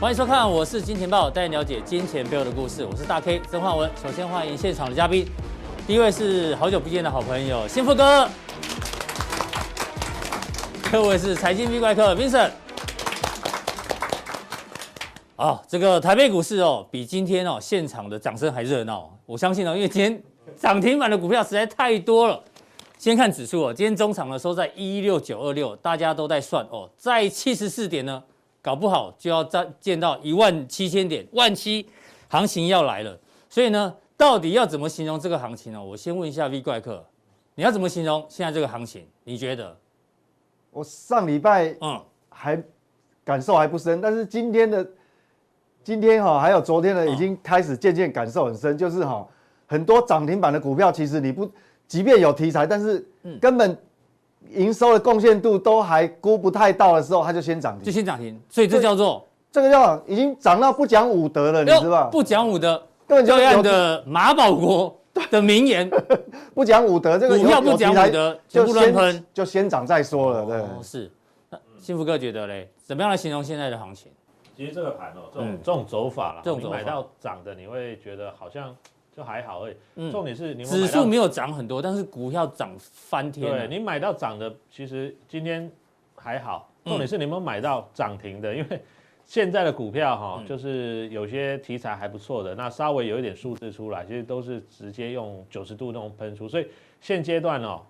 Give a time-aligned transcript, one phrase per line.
[0.00, 2.84] 欢迎收看，我是金钱爆，带你了解金钱背后的故事。
[2.84, 3.90] 我是大 K 曾焕文。
[4.00, 5.26] 首先欢迎现场的嘉宾，
[5.88, 8.28] 第一位是好久不见的好朋友幸福哥，
[10.88, 12.52] 第 二位是财经 V 怪客 Vincent。
[15.34, 19.10] 好，这个台北股市哦，比今天哦现场的掌声还热闹。
[19.26, 20.22] 我相信哦，因为今天
[20.56, 22.40] 涨停板的股票实在太多了。
[22.98, 28.22] 先看指数哦，今天中场呢收在一六九二六，大家都在算哦，在七十四点呢。
[28.68, 31.88] 搞不好就要再见到一万七千点，万七
[32.28, 33.18] 行情要来了。
[33.48, 35.82] 所以呢，到底要怎么形容这个行情呢？
[35.82, 37.02] 我先问一下 V 怪客，
[37.54, 39.06] 你要怎么形容现在这个行情？
[39.24, 39.74] 你觉得？
[40.70, 41.98] 我上礼拜嗯
[42.28, 42.62] 还
[43.24, 44.86] 感受还不深，但是今天的
[45.82, 49.26] 今天哈还有昨天的已经开始渐渐感受很深，就是哈
[49.66, 51.50] 很多涨停板的股票，其实你不
[51.86, 53.02] 即便有题材，但是
[53.40, 53.74] 根本。
[54.50, 64.98] 营收的贡献度都还估不太到的时候，它就先涨停，就先涨停，所以这叫做这个叫已经涨到不讲武德了，你知道不讲武德，对岸的马保国
[65.30, 65.90] 的名言，
[66.54, 70.56] 不讲武德，这个股票不讲武德就不乱喷，就先涨再说了，对。
[70.58, 71.10] 哦，是。
[71.50, 74.10] 那幸福哥觉得嘞，怎么样来形容现在的行情？
[74.56, 78.74] 其实这个盘哦，这种这种走法啦，这种买到涨的，你会觉得好像。
[79.18, 83.50] 就还好而已，嗯，重点是你指数没有涨很多，但是股票涨翻天。
[83.50, 85.68] 对，你买到涨的，其实今天
[86.14, 86.70] 还好。
[86.84, 88.54] 重点是你有没有买到涨停的？
[88.54, 88.80] 因为
[89.24, 96.48] 现在的股票哈，就是有些题材还不错的，那稍微有一点数字出来，其实都是直接用九十度那种喷出。
[96.48, 96.68] 所以
[97.00, 97.80] 现阶段哦，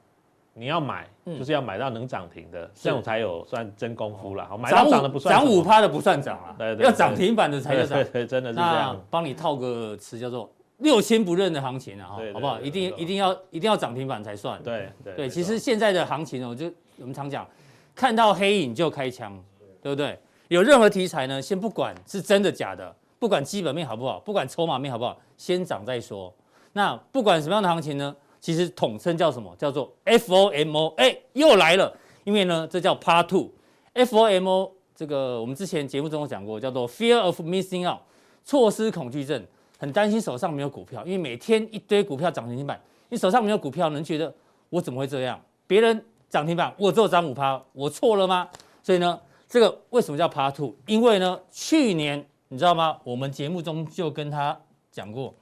[0.55, 4.47] 你要买就是要买到能涨停的，这种才有算真功夫了。
[4.47, 8.03] 好，买到涨的不算，涨五趴的不算涨啊，对对，要涨停板的才叫涨。
[8.11, 8.99] 对，真的是这样。
[9.11, 10.51] 帮你套个词叫做。
[10.79, 12.61] 六亲不认的行情啊，哈，好不好？
[12.61, 14.63] 一定一定要一定要涨停板才算。
[14.63, 16.67] 对对对，其实现在的行情哦，就
[16.99, 17.47] 我们常讲，
[17.95, 19.37] 看到黑影就开枪，
[19.83, 20.19] 对不对？
[20.49, 26.33] 有任何题材呢，先不管是真的假的，不管基本面好不好，不管筹码面好不好，先涨再说。
[26.73, 29.53] 那不管什么样的行情呢，其实统称叫什么？
[29.59, 30.95] 叫做 FOMO。
[30.95, 31.93] 哎，又来了，
[32.25, 33.51] 因为呢，这叫 Part Two。
[33.95, 37.99] FOMO 这个我们之前节目中有讲过，叫做 Fear of Missing Out，
[38.45, 39.45] 错失恐惧症。
[39.79, 42.79] 很担心手上没有股票，因为每天一堆股票涨停板，
[43.09, 44.33] 你手上没有股票，能觉得
[44.69, 45.41] 我怎么会这样？
[45.67, 48.49] 别人涨停板，我只有涨五趴，我错了吗？
[48.83, 49.19] 所以呢，
[49.49, 50.75] 这个为什么叫 Part Two？
[50.87, 52.99] 因为呢，去年你知道吗？
[53.05, 54.59] 我们节目中就跟他
[54.91, 55.35] 讲过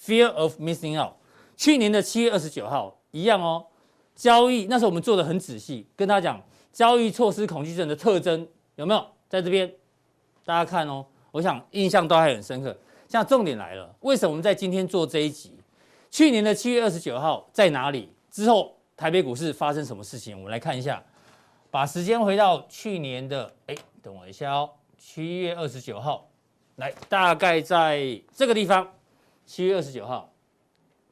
[0.00, 1.14] ，Fear of Missing Out。
[1.56, 3.66] 去年的七月二十九号一样哦，
[4.14, 6.40] 交易那时候我们做的很仔细，跟他讲
[6.72, 8.46] 交易错失恐惧症的特征
[8.76, 9.04] 有没有？
[9.28, 9.68] 在这边
[10.44, 12.76] 大家看哦，我想印象都还很深刻。
[13.08, 15.54] 像重点来了，为什么我们在今天做这一集？
[16.10, 18.12] 去年的七月二十九号在哪里？
[18.30, 20.36] 之后台北股市发生什么事情？
[20.36, 21.02] 我们来看一下，
[21.70, 26.28] 把时间回到去年的，哎，等我一下哦，七月二十九号，
[26.76, 28.86] 来，大概在这个地方，
[29.46, 30.30] 七月二十九号，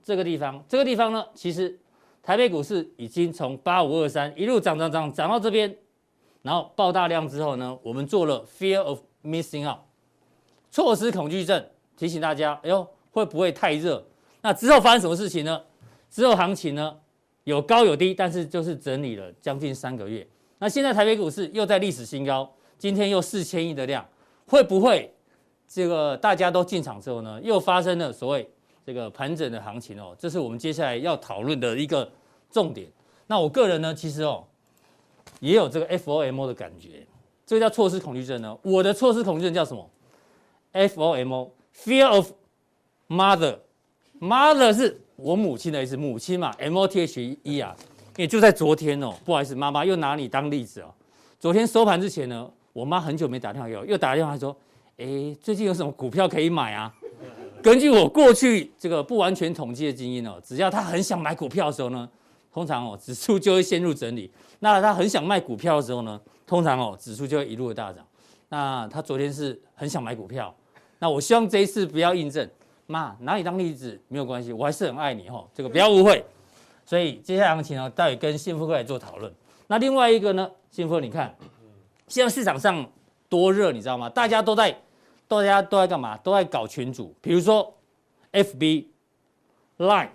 [0.03, 1.79] 这个地方，这个地方呢，其实
[2.23, 5.75] 台北股市已经从八五二三一路涨涨涨涨到这边，
[6.43, 9.79] 然后爆大量之后呢，我们做了 Fear of Missing Out，
[10.71, 11.67] 错失恐惧症。
[11.97, 14.05] 提醒大家，哎呦，会不会太热？
[14.43, 15.61] 那之后发生什么事情呢？
[16.09, 16.97] 之后行情呢，
[17.45, 20.27] 有高有低，但是就是整理了将近三个月。
[20.59, 22.49] 那现在台北股市又在历史新高，
[22.79, 24.07] 今天又四千亿的量，
[24.47, 25.13] 会不会
[25.67, 28.49] 这个大家都进场之后呢，又发生了所谓
[28.85, 30.15] 这个盘整的行情哦？
[30.19, 32.09] 这是我们接下来要讨论的一个
[32.51, 32.87] 重点。
[33.27, 34.45] 那我个人呢，其实哦，
[35.41, 37.05] 也有这个 FOMO 的感觉，
[37.45, 38.57] 这个叫错失恐惧症呢。
[38.63, 39.91] 我的错失恐惧症叫什么
[40.73, 41.51] ？FOMO。
[41.85, 42.31] Fear of
[43.09, 47.77] mother，mother 是我母亲的意思，母亲嘛，M O T H E 啊，
[48.17, 50.93] 也就在昨天哦，不好意思，妈妈又拿你当例子哦。
[51.39, 54.57] 昨天收盘之前呢，我妈很久没打电话给我，又打电话说，
[54.97, 56.93] 哎，最近有什么股票可以买啊？
[57.63, 62.09] 根据我过去这个不完全统计的经验哦，只要她很想买股票的时候呢，
[62.53, 64.31] 通常哦指数就会陷入整理；
[64.61, 68.05] 那她很想卖股票的时候呢，通常哦指数就会一路的大涨。
[68.49, 70.55] 那她昨天是很想买股票。
[71.07, 72.51] 那我希望这一次不要印证，
[72.89, 76.25] 妈拿你当例子没有关系，我还是很爱你吼，这个不要误会。
[76.85, 79.33] 所以接下来行情呢，待会跟幸福哥来做讨论。
[79.69, 81.33] 那另外一个呢，幸福哥你看，
[82.09, 82.85] 现在市场上
[83.29, 84.09] 多热，你知道吗？
[84.09, 84.77] 大家都在，
[85.29, 86.17] 大家都在干嘛？
[86.17, 87.73] 都在搞群组，比如说
[88.33, 88.87] FB、
[89.79, 90.09] Line、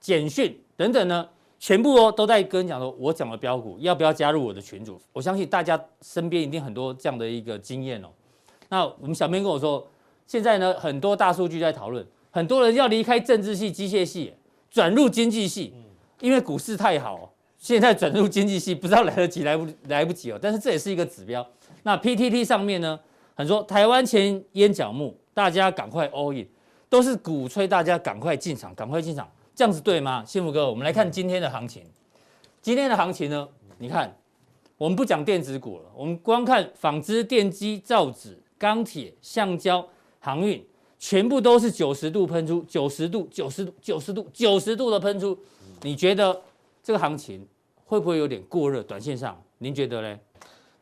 [0.00, 1.28] 简讯等等呢，
[1.58, 4.98] 全部哦都在跟讲说，我讲的标股要不要加入我的群组？
[5.12, 8.08] 我相信大家身边一定很多这样的一个经验哦。
[8.70, 9.86] 那我们小编跟我说。
[10.30, 14.32] 现在呢，很多大数据在讨论，很多人要离开政治系、机械系，
[14.70, 15.74] 转入经济系，
[16.20, 20.38] 因为股市太好，现在转入经济系不知道来得及来不来不及哦。
[20.40, 21.44] 但是这也是一个指标。
[21.82, 22.96] 那 PTT 上面呢，
[23.34, 26.46] 很多台湾前烟角木，大家赶快 all in，
[26.88, 30.24] 都是鼓吹大家赶快进场，赶快进场，这样子对吗？
[30.24, 31.82] 幸福哥，我们来看今天的行情。
[32.62, 33.48] 今天的行情呢？
[33.78, 34.16] 你看，
[34.78, 39.84] 我们不讲电子股了，我们光看纺织、电机、造纸、钢铁、橡胶、
[40.20, 40.64] 航运，
[40.98, 45.36] 全部都是九十度喷出，九十度、九十度、九十度、九十度的喷出。
[45.82, 46.40] 你觉得
[46.82, 47.44] 这个行情
[47.84, 48.82] 会不会有点过热？
[48.82, 50.18] 短线上，您觉得呢？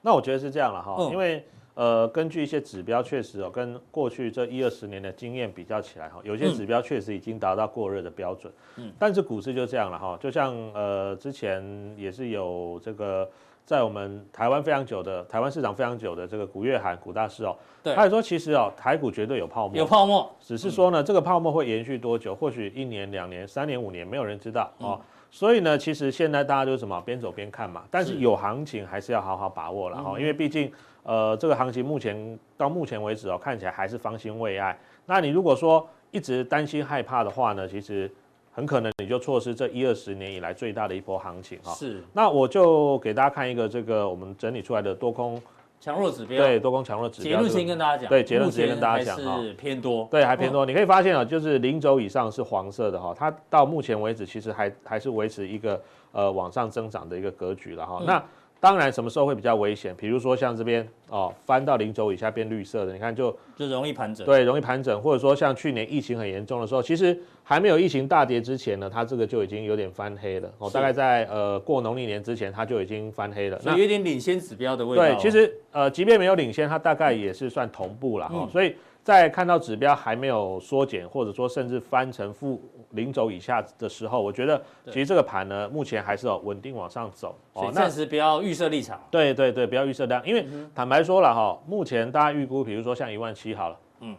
[0.02, 1.44] 那我觉得是这样了哈，嗯、因为
[1.74, 8.52] 呃，根据一些指标，确实哦，跟过去这一二十年的经验比较起来哈，有些指标确实已经达到过热的标准。
[8.76, 13.30] 嗯，但是股市就这样了哈，就像呃之前也是有这个
[13.68, 24.98] 在我们台湾非常久的台湾市场非常久的这个古月涵古大师哦，对，他也说其实哦台股绝对有泡沫，有泡沫，只是说呢这个泡沫会延续多久，或许一年、两年、三年、五年，没有人知道哦。
[25.30, 30.72] 所以呢，其实现在大家就是什么边走边看嘛，但是有行情还是要好好把握了哈，因为毕竟
[31.02, 34.74] 呃这个行情目前到目前为止哦看起来还是方兴未艾。
[35.04, 38.10] 那你如果说一直担心害怕的话呢，其实
[38.58, 41.72] 很可能你就错失这一二十年以来最大的一波行情哈。
[41.74, 42.02] 是。
[42.12, 45.40] 那我就给大家看一个这个我们整理出来的多空。
[45.80, 48.08] 强弱指标对多空强弱指标，结论先跟大家讲。
[48.08, 50.08] 对结论直接跟大家讲哈，是偏多。
[50.10, 50.66] 对，还偏多。
[50.66, 58.02] 你可以发现啊，就是零轴以上是黄色的哈，它到目前为止其实还还是维持一个呃往上增长的一个格局了哈。
[58.04, 58.20] 那
[58.60, 59.94] 当然什么时候会比较危险？
[59.96, 64.26] 比如说像这边哦，翻到零轴以下变绿色的，你看就就容易盘整。
[64.26, 70.68] 对，容易盘整，或者说像去年疫情很严重的时候，其实还没有疫情大跌之前呢，它这个就已经有点翻黑了哦。
[70.68, 73.60] 大概在呃过农历年之前，它就已经翻黑了。
[73.64, 75.04] 那有点领先指标的味道。
[75.04, 78.40] 对，其实呃，即便没有领先，它大概也是算同步了哈。
[78.42, 78.74] 嗯、所以。
[79.08, 82.60] 在看到指标还没有缩减，或者说甚至翻成负
[82.90, 87.72] 零轴以下的时候，我觉得其实这个盘呢，目前还是有稳定往上走哦。
[87.72, 89.00] 暂时不要预设立场。
[89.10, 94.14] 对对对，不要预设量，因为坦白说了哈，目前大家预估，比如说像一万七好了，嗯，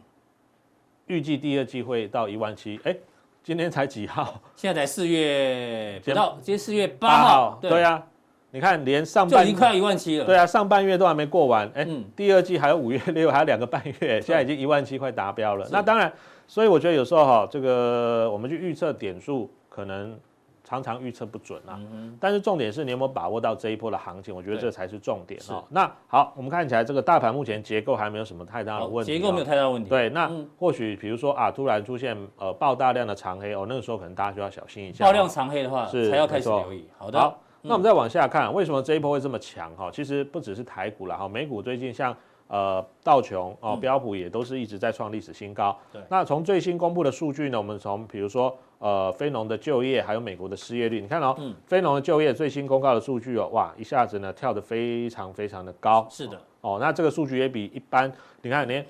[1.05, 2.95] 预计第二季会到一万七，哎，
[3.43, 4.41] 今天才几号？
[4.55, 7.59] 现在才四月不到，今天四月八号。
[7.61, 8.03] 对呀。
[8.51, 10.25] 你看，连上半就已经快一万七了。
[10.25, 15.67] 对啊，上半月都还没过完，哎、第二季还有五月六，还有两个半月， 现在已经一万七快达标了。
[15.71, 16.11] 那当然，
[16.47, 20.17] 所以我觉得有时候哈，这个我们去预测点数，可能
[20.63, 21.79] 常常预测不准啊。
[21.91, 24.35] 嗯、但是重点是你有没有把握到这一波的行情？
[24.35, 25.63] 我觉得这才是重点哦。
[25.69, 29.13] 那好，我们看起来这个大盘目前结构还没有什么太大的问题。
[29.13, 29.87] 结构没有太大问题。
[29.87, 35.05] 对，那或许比如说啊，突然出现呃爆大量的长黑哦，那个时候可能大家就要小心一下。
[35.05, 36.87] 爆量长黑的话，是才要开始留意。
[36.97, 37.35] 好的。
[37.61, 39.69] 好那我们再往下看，为什么这一波会这么强？
[39.75, 42.15] 哈，其实不只是台股啦，哈，美股最近像
[42.47, 45.77] 呃道琼哦标普也都是一直在创历史新高。
[45.91, 46.01] 对。
[46.09, 56.07] 那从最新公布的数据呢，我们从比如说呃非农的就业，还有美国的失业率，你看哦，嗯，非农的就业最新公告的数据哦，哇，一下子呢跳得非常非常的高。
[56.09, 56.41] 是的。
[56.61, 58.11] 哦，那这个数据也比一般，
[58.41, 58.85] 你看连。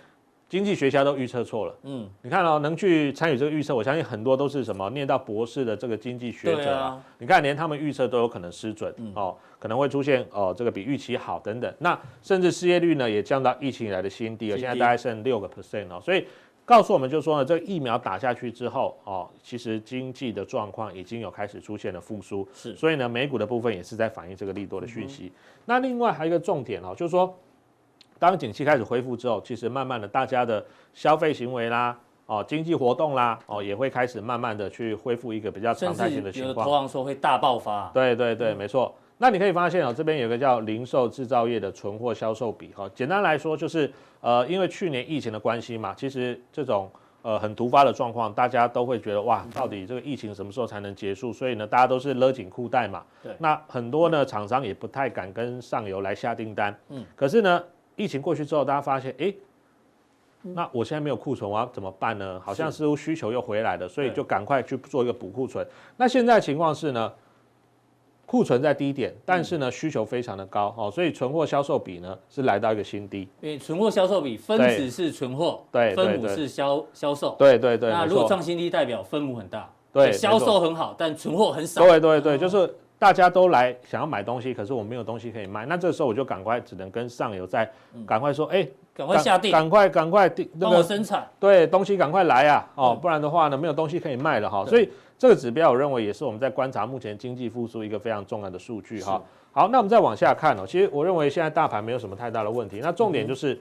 [0.50, 7.00] 经济学家都预测错了，嗯，你看哦，能去参与这个预测，我相信很多都是什么念到博士的这个经济学者啊。
[7.20, 11.72] 你看，连他们预测都有可能失准，哦，可能会出现哦这个比预期好等等。
[11.78, 16.02] 那甚至失业率呢也降到疫情以来的新低了，现在大概剩六个 percent 哦。
[16.04, 16.26] 所以
[16.66, 22.48] 告诉我们就说呢，这个疫苗打下去之后哦，其实经济的状况已经有开始出现了复苏。
[22.56, 25.32] 是，所以呢，美股的部分也是在反映这个利多的讯息。
[25.66, 27.38] 那另外还有一个重点哦，就是说。
[28.20, 36.50] 当景气开始恢复之后，其实慢慢的大家的消费行为啦，哦，经济活动啦，哦，也会开始慢慢的去恢复一个比较常态性的情况。
[36.50, 37.90] 有的投行说会大爆发。
[37.94, 38.94] 对对对，没错。
[39.18, 51.34] 那你可以发现哦，这边有个叫零售制造业的存货销售比哈，简单来说就是呃，因为去年疫情的关系嘛，其实这种呃很突发的状况，大家都会觉得哇，到底这个疫情什么时候才能结束？
[51.34, 53.04] 所以呢，大家都是勒紧裤带嘛。
[53.24, 53.34] 对。
[53.40, 56.78] 那很多呢厂商也不太敢跟上游来下订单。
[56.90, 57.06] 嗯。
[57.16, 57.64] 可是呢。
[58.00, 59.34] 疫情过去之后，大家发现，哎，
[60.42, 62.40] 那我现在没有库存，我要怎么办呢？
[62.40, 65.68] 好像似乎需求又回来了，所以就赶快去做一个补库存。
[65.98, 67.12] 那现在情况是呢，
[68.26, 73.28] 库存在低点，但是呢需求非常的高，哦，所以存货销售比呢是来到一个新低。
[73.42, 77.90] 因为存货销售比分子是存货，对，分母是销销售，对对对。
[77.90, 81.82] 那如果创新低，代表分母很大，对，销售很好，但存货很少。
[81.82, 82.74] 对对对，就是。
[83.00, 87.68] 大家都来想要买东西，可是我没有东西可以卖，那这时候我就赶快只能跟上游再
[88.06, 94.66] 赶快说，哎、嗯，赶、欸、快下定，赶快赶快定，帮我生产，对，东西赶快来啊，哦，嗯、不然的话呢，没有东西可以卖了哈。
[94.66, 99.22] 所以这个指标，我认为也是我们在观察目前经济复苏一个非常重要的数据哈。
[99.54, 103.58] 好，那我们再往下看哦，其实我认为现在大盘没有什么太大的问题，那重点就是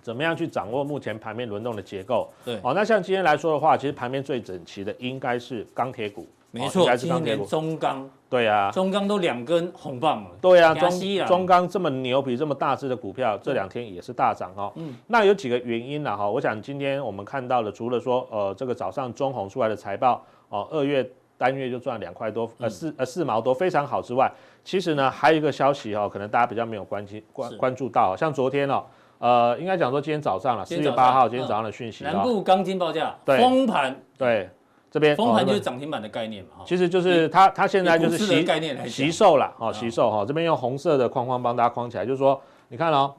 [0.00, 2.30] 怎么样去掌握目前盘面轮动的结构。
[2.44, 6.24] 对，哦，那像今天来说的话，其实盘面最整齐的应该是钢铁股。
[6.52, 10.30] 没错，哦、今天连中钢，对啊，中钢都两根红棒了。
[10.40, 10.90] 对啊，中
[11.26, 14.70] 中钢这么牛皮、这么大只的股票，这两天也是大涨哈。
[14.76, 16.28] 嗯，那有几个原因呢哈？
[16.28, 24.30] 我想今天我们看到的，除了说呃这个早上中红出来的财报哦，二月单月就赚两块多，呃四呃四毛多，非常好之外，
[24.62, 28.84] 其实呢还有一个消息哈，可能大家比较没有关心关关注到，像昨天哦。
[29.18, 32.02] 呃，应该讲说今天早上了，四月八号，今天早上的讯息。
[32.02, 34.50] 南部钢筋报价封盘，对，
[34.92, 36.62] 这边封盘就是涨停板的概念嘛。
[36.66, 40.24] 其实就是它，它现在就是吸概念来吸售了，哦，吸售哈。
[40.24, 43.12] 这边用红色的框框帮大家框起来，就是说，你看哦，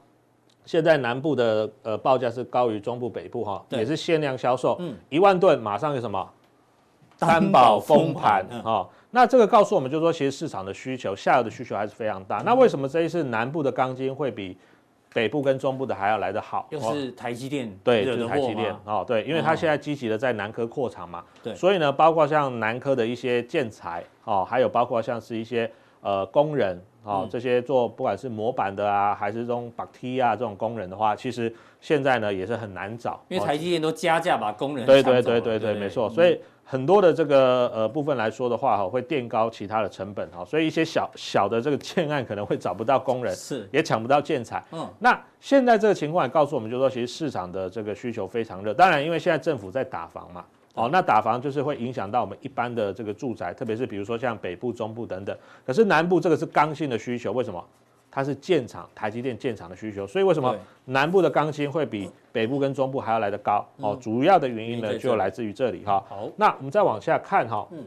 [0.64, 6.30] 现在南部的呃报价是高于中部北部哈，也是限量销售，一万吨马上有什么
[7.18, 8.86] 担保封盘啊？
[9.10, 12.38] 那这个告诉我们，就是说其实市场的需求，下游的需求还是非常大。
[12.46, 14.56] 那为什么这一次南部的钢筋会比？
[15.14, 36.38] 北部跟中部的还要来得好，又是台积电，对，就是台积电哦，对，因为它现在积极的在南科扩厂嘛，对，所以呢，包括像南科的一些建材哦，还有包括像是一些呃工人哦，这些做不管是模板的啊，还是这种绑梯啊这种工人的话，其实现在呢也是很难找，因为台积电都加价把工人对对对对对，没错，所以。
[36.66, 44.64] 很多的这个呃部分来说的话哈，会垫高其他的成本哈，所以一些小小的这个建案可能会找不到工人，是也抢不到建材。
[44.72, 48.72] 嗯，那现在这个情况也告诉我们，就是说其实市场的这个需求非常热。
[48.72, 55.36] 当然，因为现在政府在打房嘛，哦，那打房就是会影响到我们一般的这个住宅，特别是比如说像北部、中部等等。
[55.66, 57.62] 可是南部这个是刚性的需求，为什么？
[58.14, 60.54] 它是建厂，台积电建厂的需求，所以为什么
[60.84, 63.66] 南部的钢筋会比北部跟中部还要来得高？
[63.78, 66.00] 哦，主要的原因呢就来自于这里哈。
[66.08, 67.66] 好，那我们再往下看哈。
[67.72, 67.84] 嗯，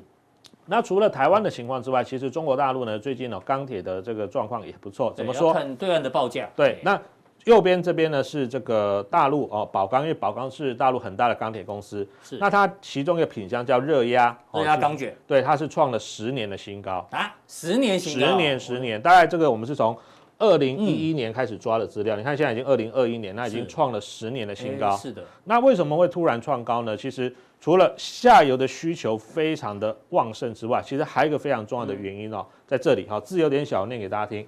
[0.65, 5.13] 那除了台湾的情况之外，其实中国大陆呢最近呢钢铁的这个状况也不错。
[5.15, 5.53] 怎么说？
[5.53, 6.49] 看对岸的报价。
[6.57, 6.99] 对，那
[7.45, 12.05] 右边这边呢是这个大陆哦，宝钢，因为宝钢是大陆很大的钢铁公司。
[12.21, 12.37] 是。
[12.37, 15.15] 那它其中一个品相叫热压，热压钢卷。
[15.25, 18.27] 对，它是创了十年的新高啊，十年新高。
[18.27, 19.97] 十年，十年，大概这个我们是从。
[20.39, 24.95] 二零一一年开始抓的资料，嗯、你看现在已经二零二一年，那已经创了十年的新高。
[24.95, 25.23] 是的。
[25.45, 26.95] 那为什么会突然创高呢？
[26.95, 34.45] 其实除了下游的需求非常的旺盛之外，其实还有一个非常重要的原因哦，在这里哈，字有点小，念给大家听。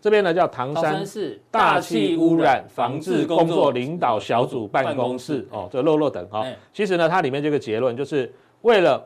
[0.00, 6.44] 这边呢叫唐山市大气污染防治工作领导小组办公室哦，这个漏漏等哈。
[6.72, 8.32] 其实呢，它里面这个结论就是
[8.62, 9.04] 为了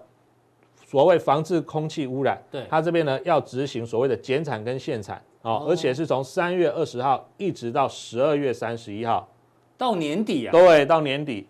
[0.87, 5.23] 所谓防治空气污染，对，它这边呢要执行所谓的减产跟限产。
[5.47, 9.29] 哦，而且是从三月二十号一直到十二月三十一号，
[9.79, 10.51] 到年底啊？
[10.51, 11.47] 对，到年底，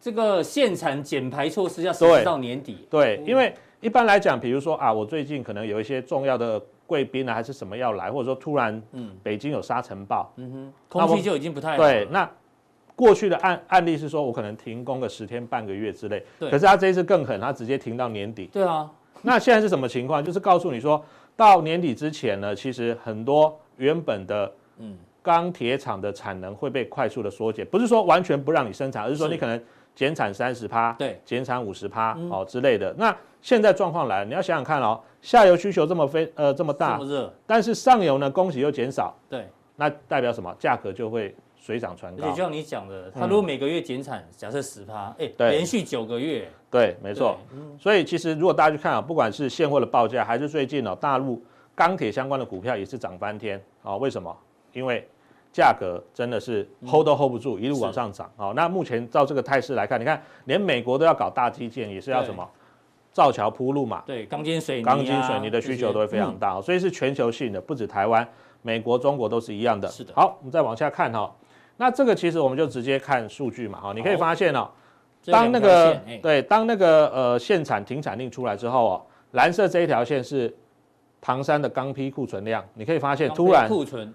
[0.00, 2.88] 这个限产减排措施要实施到年底。
[2.90, 11.76] 对，因为一般来讲，比如说啊，我最近可能有一些重要的贵宾啊，还是什么要来，或者说突然，嗯，北京有沙尘暴，嗯哼，空气就已经不太好。
[11.76, 12.28] 对，那
[12.96, 16.50] 过去的案案例是说我可能停工个十天半个月之类，对。
[16.50, 18.50] 可是他这一次更狠，他直接停到年底。
[18.52, 18.90] 对啊。
[19.22, 20.22] 那现在是什么情况？
[20.22, 21.00] 就是告诉你说。
[21.36, 24.96] 到年底之前呢，其实很多原本的嗯。
[25.24, 29.58] 钢铁厂的产能会被快速的缩减，不是说完全不让你生产，而是说你可能
[29.94, 32.94] 减产三十趴，对，减产五十趴哦之类的。
[32.98, 40.54] 那现在状况来了，你要想想看哦，下游需求这么非呃这么大，热，但是上游呢供给又减少，对，那代表什么？
[40.58, 42.26] 价格就会水涨船高。
[42.26, 46.46] 也就像你讲的，他如果每个月减产，假设十趴，哎，连续九个月。
[46.70, 47.38] 对，没错。
[47.78, 51.42] 所以其实如果大家去看啊，不管是现货的报价，还是最近哦，大陆
[51.74, 53.96] 钢铁相关的股票也是涨翻天啊。
[53.96, 54.36] 为什么？
[54.74, 55.08] 因为
[55.54, 58.52] 价格真的是 hold 都 hold 不住，一路往上涨啊。
[58.54, 62.46] 那目前照这个态势来看，你看连美国都要搞大基建，也是要什么
[63.10, 64.02] 造桥铺路嘛。
[64.04, 68.28] 对，钢筋水泥、钢筋水泥的需求都会非常大，所以是全球性的，不止台湾、
[68.60, 69.88] 美国、中国都是一样的。
[69.88, 70.12] 是的。
[70.14, 71.34] 好，我们再往下看哈。
[71.76, 74.68] 那这个其实我们就直接看数据嘛哈，你可以发现哦。
[75.26, 79.02] 当那个对，当那个呃限产停产令出来之后哦，
[79.32, 80.54] 蓝色这一条线是
[81.20, 84.12] 唐山的钢坯库存量，你可以发现突然库存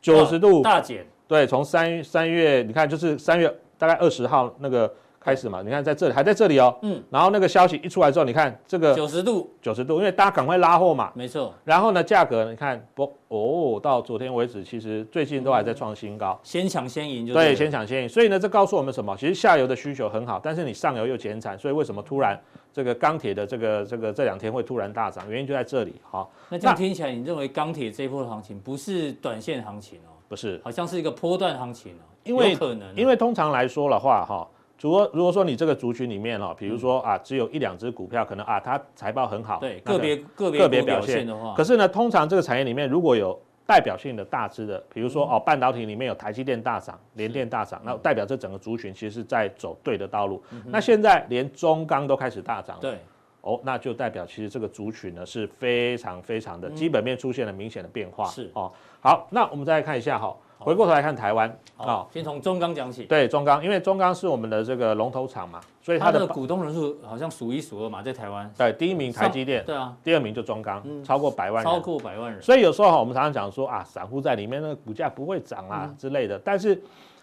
[0.00, 4.92] 九十度大减，对，从三三月你看就是三月大概二十号那个。
[5.22, 11.54] 开始嘛，你看在这里还在这里哦，嗯，然后那个消息一出来之后，你看这个九十度，九十度，因为大家赶快拉货嘛，没错。
[11.64, 18.08] 然后呢，价格你看不哦，到昨天为止，其实最近都还在创新高，先抢先赢就对，对，先抢先赢。
[18.08, 19.16] 所以呢，这告诉我们什么？
[19.16, 22.38] 其实下游的需求很好，但是你上游又减产，所以为什么突然
[22.72, 25.30] 这个钢铁的这个这个这两天会突然大涨？
[25.30, 25.94] 原因就在这里。
[26.10, 30.10] 好，那这样听起来，你认为钢铁这一波的行情不是短线行情哦？
[30.28, 32.04] 不是，好像是一个波段行情哦。
[32.24, 34.46] 因为可能，因为通常来说的话，哈。
[34.82, 41.24] 如果如果说你这个族群里面哦，比如说啊，只有一两只股票，可能啊，它财报很好，对，个别个别个别表现。
[41.24, 50.42] 的话，可是呢，通常这个产业里面如果有代表性的大只的，比如说哦，半导体里面有台积电大涨，联电大涨，那代表这整个族群其实是在走对的道路。
[50.66, 52.98] 那现在连中钢都开始大涨，对，
[53.42, 58.24] 哦，那就代表其实这个族群呢是非常非常的基本面出现了明显的变化。
[58.24, 58.50] 是。
[58.54, 63.04] 哦，好，那我们再来看一下哈，回过头来看台湾啊，先从中钢讲起。
[63.04, 68.50] 对，中钢，因为中钢是我们的这个龙头厂嘛，所以它的股东人数好像数一数二嘛，在台湾。
[68.56, 72.40] 对，第一名台积电，对啊，第二名就中钢，超过百万人，超过百万人。
[72.40, 76.80] 所以有时候哈，我们常常讲说啊，散户在里面那个股价不会涨啊之类的，但是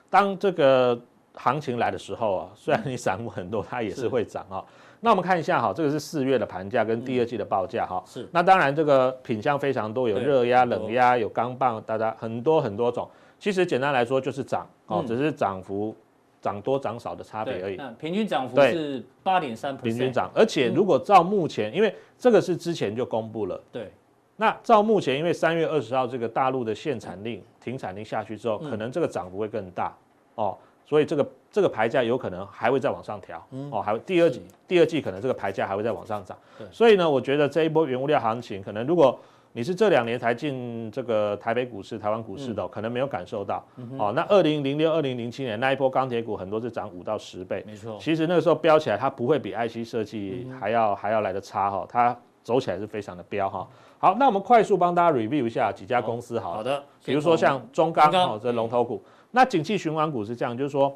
[0.10, 1.00] 当这个
[1.36, 4.64] 行情来的时候啊，虽然你散户很多，它也是会涨啊。
[5.02, 8.04] 那我们看一下哈，这个是四月的盘价跟第二季的报价哈。
[8.06, 8.28] 是。
[8.34, 13.10] 那当然这个品相非常多，有热压、冷压，有钢棒，大家很多很多种。
[13.40, 15.96] 其实简单来说就是涨哦，只是涨幅
[16.42, 17.80] 涨多涨少的差别而已。
[17.98, 19.76] 平均涨幅是八点三。
[19.78, 23.60] 平均涨，而且如果照目前，因为这个是之前就公布了。
[23.72, 23.92] 对。
[24.36, 29.94] 那照目前，因为三月二十号这个大陆的限产令、停产令下去之后，可能这个涨幅会更大
[30.36, 30.58] 哦。
[30.86, 36.38] 所以这个这个牌价有可能还会再往上调，哦，还会第二季第二季可能这个牌价还会再往上涨。
[36.72, 39.20] 所以呢，我觉得这一波原物料行情，可能如果
[39.54, 43.66] 你是这两年才进这个台北股市、台湾股市的，可能没有感受到。
[43.98, 47.98] 哦，那二零零六、二零零七年那一波钢铁股很多是涨五到十倍，没错。
[48.00, 53.68] 其实那个时候飙起来，它不会比 IC 设计还要还要来得差哈，它走起来是非常的飙哈。
[53.98, 59.04] 好，那我们快速帮大家 review 一下几家公司好，好的，比如说像中钢哦，这龙头股。
[59.32, 60.96] 那景气循环股是这样，就是说，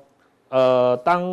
[0.49, 1.23] 呃，当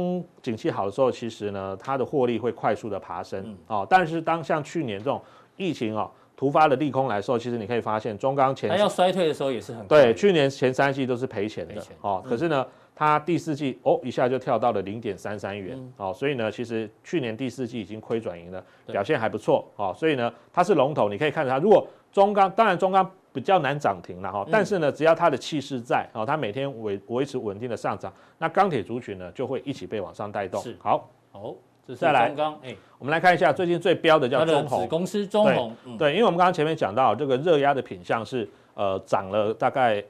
[0.43, 3.87] 景气好的时候，其实呢，它的获利会快速的爬升，嗯、哦。
[3.89, 5.21] 但是当像去年这种
[5.57, 12.25] 疫情哦突发的利空来的时候，其实你可以发现，中钢前它要衰退的时候也是很对，去年前三季都是赔钱的，钱哦。
[12.26, 19.94] 可是呢，它第四季哦一下就跳到了零点三三元，嗯、哦，所以呢，其实去年第四季已经亏转盈了，表现还不错，哦。
[19.94, 21.59] 所以呢，它是龙头，你可以看着它。
[21.59, 23.09] 如果中钢，当然中钢。
[23.32, 30.60] 比较难涨停了哈，但是呢，只要它的气势在哦，它每天维维持稳定的上涨，那钢铁族群呢就会一起被往上带动。
[30.60, 31.54] 是好，好，
[31.95, 40.05] 再来，哎，我们来看一下最近最标的叫中鸿公司中红，对，因为我们刚刚前面讲到这个热压的品相是呃涨了大概。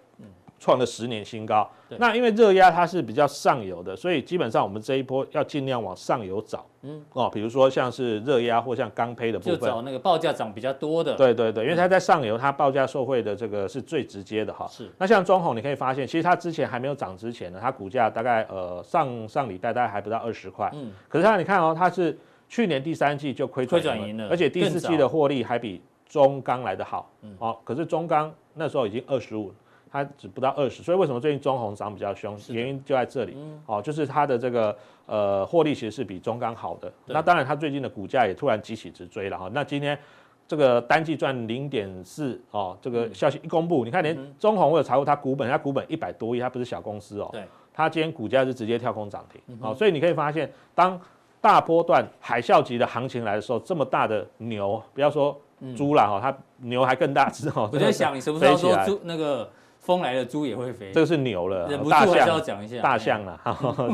[0.61, 1.69] 创了十年新高。
[1.99, 6.65] 那因为热压它是比较上游的，所以基本上我们这一波要尽量往上游找。
[6.83, 11.17] 嗯哦，比如说像是热压或像钢胚的部分，就找那个报价涨比较多的。
[11.17, 14.69] 对对对，因为它在上游，它报价受惠的这个是最直接的哈。
[14.69, 14.89] 是。
[14.99, 20.71] 那像中鸿，你可以发现，其实它之前还没有涨之前呢，它股价大概呃上上礼拜大概还不到二十块。
[20.75, 20.93] 嗯。
[21.09, 22.17] 可是它你看哦，它是
[22.49, 27.11] 去年第三季就亏转盈了，而且第四季的获利还比中钢来的好。
[27.23, 27.35] 嗯。
[27.41, 29.53] 哦，可是中钢那时候已经二十五。
[29.91, 32.39] 它只不到二十，所以为什么最近中弘涨比较凶？
[32.49, 34.77] 原因就在这里，哦，就是它的这个
[35.07, 36.93] 呃获利其实是比中钢好的。
[37.07, 39.51] 那当然，它最近的股价也突然急起直追了哈。
[39.53, 39.99] 那今天
[40.47, 47.29] 这个单季赚零点四哦，这个消息一公布，你看连中弘我有查过它股本，它股本一百多亿，它不是小公司哦。
[47.33, 47.43] 对。
[47.73, 51.01] 它今天股价是直接跳空涨停，哦，所以你可以发现，当
[51.41, 55.41] 大波段海啸级的行情来的时候，这么大的牛，不要说
[55.77, 57.71] 猪了哈，它牛还更大只哦。
[57.73, 59.51] 我在想， 你什么时候说猪那个？
[59.81, 60.93] 风来了，猪也会飞。
[60.93, 62.41] 这个是牛了，大象，
[62.83, 63.41] 大象了，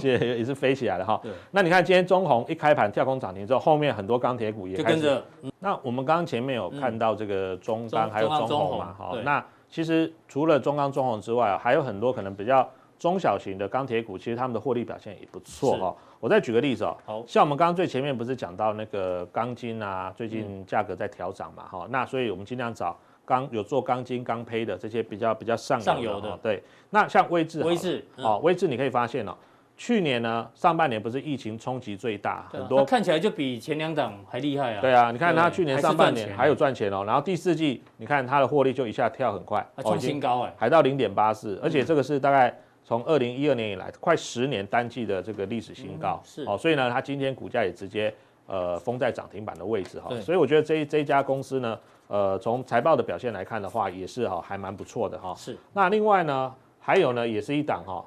[0.01, 1.21] 这 也是飞起来了哈。
[1.53, 5.25] 那你看今天中红一开盘跳空涨停之后，后面很多钢铁股也跟着。
[5.61, 8.93] 那我们刚刚前面有看到这个中钢还有中红嘛？
[8.99, 12.69] 哈，那其实除了中钢、中红之外，还有很多可能比较
[12.99, 15.95] 中小型的钢铁股，其实他们的获利表现也不错哈。
[16.19, 21.63] 我再举个例子哦，好像我们刚刚最前面不是讲到那个钢筋啊，最近价格在调涨嘛？
[21.71, 22.97] 哈，那所以我们尽量找。
[23.27, 26.63] 钢有做钢筋、钢胚的这些比较比较上游的，上游的对。
[26.91, 29.37] 那像威智，威智哦，威智你可以发现哦，
[29.77, 34.81] 去年呢上半年不是疫情冲击最大，很多看起来就比前两档还厉害啊。
[34.81, 48.15] 对啊，你看它去年上半年还有赚钱哦，然后第四季你看它的获利就一下跳很快，创新高哎，还到零点八四，而且这个是大概从二零一二年以来快十年单季的这个历史新高，是哦，所以呢它今天股价也直接
[48.47, 51.77] 呃封在涨停板的位置哈，所以我觉得这这一家公司呢。
[52.09, 55.35] 呃，从财报的表现来看的话，也是哈，还蛮不错的哈。
[55.37, 55.57] 是。
[55.73, 58.05] 那另外呢，还有呢，也是一档哈，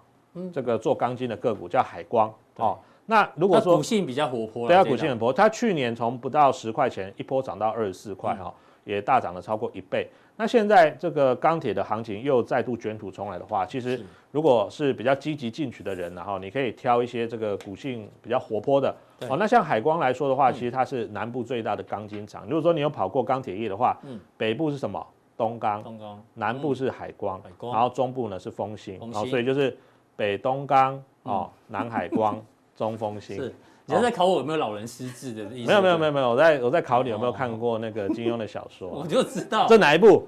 [0.54, 2.78] 这个做钢筋的个股叫海光哦。
[3.06, 5.34] 那如果说股性比较活泼，对啊，股性很活泼。
[5.34, 8.54] 它去年从不到十块钱一波涨到二十四块哈，
[8.86, 10.08] 也大涨了超过一倍。
[10.40, 18.96] 那现在这个钢铁的行情又再度卷土重来的话，其实如果是比较积极进取的人，然后你可以挑一些这个股性比较活泼的。
[19.28, 22.46] 哦，那像海光来说的话，其实它是南部最大的钢筋厂。
[22.46, 23.98] 如果说你有跑过钢铁业的话，
[24.38, 25.06] 北部是什么？
[25.36, 25.84] 东钢。
[25.84, 26.24] 东钢。
[26.36, 27.42] 南部是海光。
[27.42, 27.74] 海光。
[27.74, 28.98] 然后中部呢是丰兴。
[28.98, 29.26] 丰兴。
[29.28, 29.78] 所以就是
[30.16, 32.42] 北东钢哦，南海光，
[32.78, 33.52] 中丰兴。
[33.90, 33.96] 是。
[33.98, 35.68] 你在考我有没有老人失智的意思？
[35.68, 38.90] 没有没有没有没有，我在我在考你有没有看过那个金庸的小说？
[38.94, 39.68] 我就知道。
[39.68, 40.28] 这哪一部？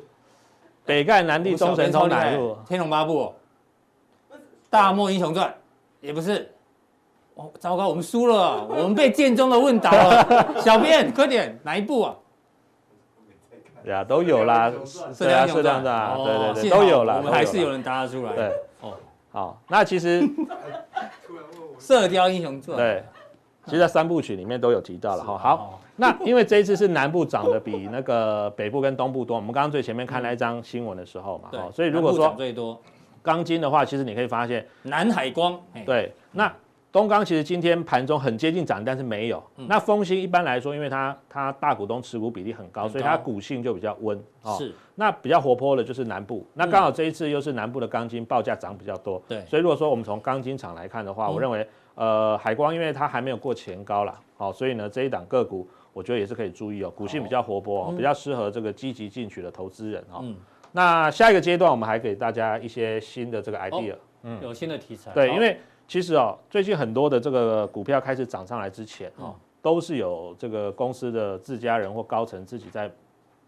[0.86, 2.58] 北丐南帝中神通哪一部？
[2.68, 3.34] 天龙八部。
[4.70, 5.54] 大漠英雄传
[6.00, 6.50] 也不是。
[7.36, 10.56] 哦，糟糕，我们输了，我们被剑中的问倒了。
[10.62, 12.16] 小编，快点，哪一部啊？
[13.86, 17.18] 呀，都有啦，是这样是这样的啊，对对对，都有了。
[17.18, 18.34] 我们还是有人答得出来。
[18.36, 18.94] 对，哦，
[19.32, 20.22] 好，那其实
[21.80, 23.04] 《射雕英雄传》对，
[23.66, 25.38] 其实在三部曲里面都有提到了哈。
[25.38, 32.80] 好，那因为这一次是南部涨得比那个北部跟东部多，我们刚刚最前面看那一张新闻的时候嘛，所以如果说最多
[33.22, 36.52] 钢筋的话，其实你可以发现南海光，对，那。
[36.92, 39.42] 东钢其实今天盘中很接近涨，但是没有。
[39.56, 44.22] 嗯、那丰兴一般来说，因为它它大股东持股比例很高，很高，所以它股性就比较温。
[44.58, 44.76] 是。
[44.96, 46.46] 那比较活泼的就是南部。
[46.54, 49.24] 那刚好这一次又是南部的钢筋报价涨比较多。
[49.26, 49.48] 对、嗯。
[49.48, 60.20] 所以如果说我们从钢筋厂来看的话，我认为呃海光因为它还没有过前高啦，好，所以呢这一档个股我觉得也是可以注意哦，股性比较活泼，哦、比较适合这个积极进取的投资人哈。
[60.24, 60.36] 嗯。
[60.72, 65.12] 那下一个阶段我们还给大家一些新的这个 idea，、哦、嗯，有新的题材。
[65.14, 65.58] 对，因为。
[65.88, 72.90] 其实哦，最近很多的这个股票开始涨上来之前哦，嗯、都是有这个公司的自家人或高层自己在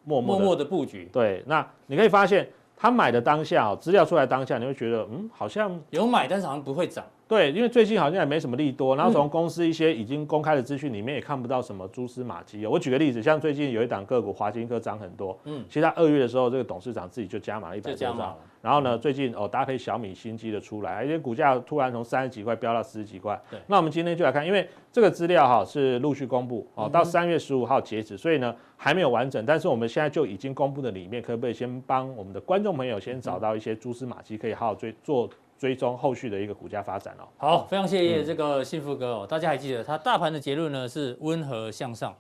[0.04, 1.08] 默默默默的布局。
[1.14, 2.46] 对，那你可以发现，
[2.84, 7.02] 他买的当下哦，资料出来当下，你会觉得嗯，好像有买，但是好像不会涨。
[7.30, 12.66] 对，因为最近好像也没什么利多，然后从公司一些已经公开的资讯里面也看不到什么蛛丝马迹。
[12.66, 18.38] 我举个例子，像最近有一档个股华金科涨很多，嗯，其实他二月的时候，这个董事长自己就加码了一百多张。
[18.64, 23.38] 然后呢，最近哦搭配小米新机的出来，而且股价突然从三十几块飙到四十几块。
[23.52, 29.46] 对，那我们今天就来看，因为这个资料哈是陆续公布哦，到三月十五号截止，所以呢还没有完整。
[29.46, 37.28] 但是我们现在就已经公布的里面，可不可以先帮我们的观众朋友先找到一些蛛丝马迹，可以好好追做追踪后续的一个股价发展哦。
[37.36, 39.28] 好，非常谢谢这个幸福哥哦。
[39.30, 42.16] 大家还记得他大盘的结论呢是温和向上。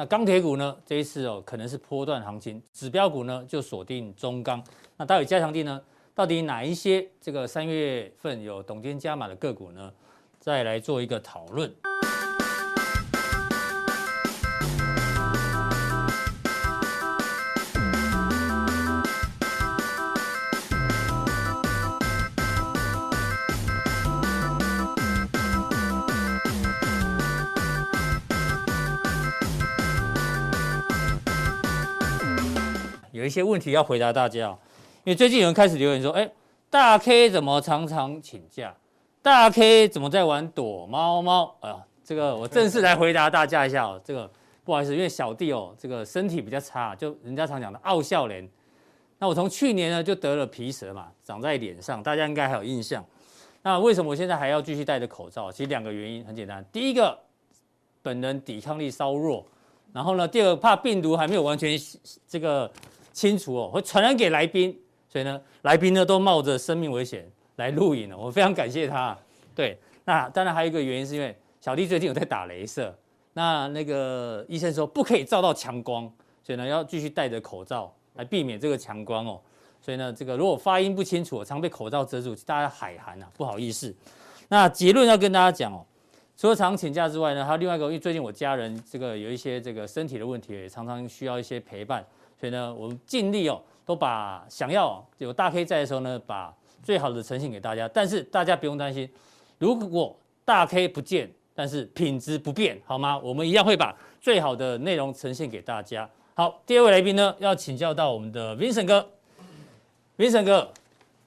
[0.00, 4.62] 那钢铁股呢这一次哦可能是波段行情，指标股呢就锁定中钢。
[4.96, 5.82] 那到底加强地呢？
[6.14, 9.92] 到底哪一些这个三月份有董监加码的个股呢？
[10.38, 11.68] 再来做一个讨论。
[33.28, 34.48] 一些问题要回答大家。
[35.04, 36.28] 因为最近有人开始留言说，哎，
[36.68, 38.74] 大 K 怎么常常请假？
[39.22, 41.54] 大 K 怎么在玩躲猫猫？
[41.60, 44.00] 哎呀，这个我正式来回答大家一下哦。
[44.04, 44.28] 这个
[44.64, 48.48] 不好意思，因为小弟哦，这个身体比较差，就人家常讲的傲笑脸。
[49.18, 53.04] 那我从去年呢就得了皮蛇嘛，长在脸上，大家应该还有印象。
[53.62, 55.50] 那为什么我现在还要继续戴着口罩？
[55.50, 57.18] 其实两个原因很简单，第一个，
[58.00, 59.44] 本人抵抗力稍弱，
[59.92, 61.76] 然后呢，第二怕病毒还没有完全
[62.28, 62.70] 这个
[63.18, 64.78] 清除哦，会传染给来宾。
[65.08, 69.18] 所以呢，来宾呢都冒着生命危险来录影了，我非常感谢他。
[69.56, 72.96] 对，那当然还有一个原因是因为小弟最近有在打雷射，
[73.32, 76.08] 那那个医生说不可以照到强光，
[76.44, 79.40] 所以呢要继续戴着口罩来避免这个强光哦。
[79.80, 83.92] 所以呢，这个如果发音不清楚，常被口罩遮住，大家海涵啊，不好意思。
[84.48, 85.84] 那结论要跟大家讲哦，
[86.36, 92.04] 除了常请假之外呢，还有另外一个，因为最近我家人这个有一些这个身体的问题，也常常需要一些陪伴，
[92.38, 93.60] 所以呢，我们尽力哦。
[93.88, 97.88] 都把想要有大 K 在的时候呢，把最好的呈现给大家。
[97.88, 99.08] 但是大家不用担心，
[99.56, 103.18] 如果大 K 不见，但是品质不变，好吗？
[103.18, 106.06] 我们一样会把最好的内容呈现给大家。
[106.34, 109.08] 好，第二位来宾呢，要请教到我们的 Vincent 哥。
[110.18, 110.70] Vincent 哥，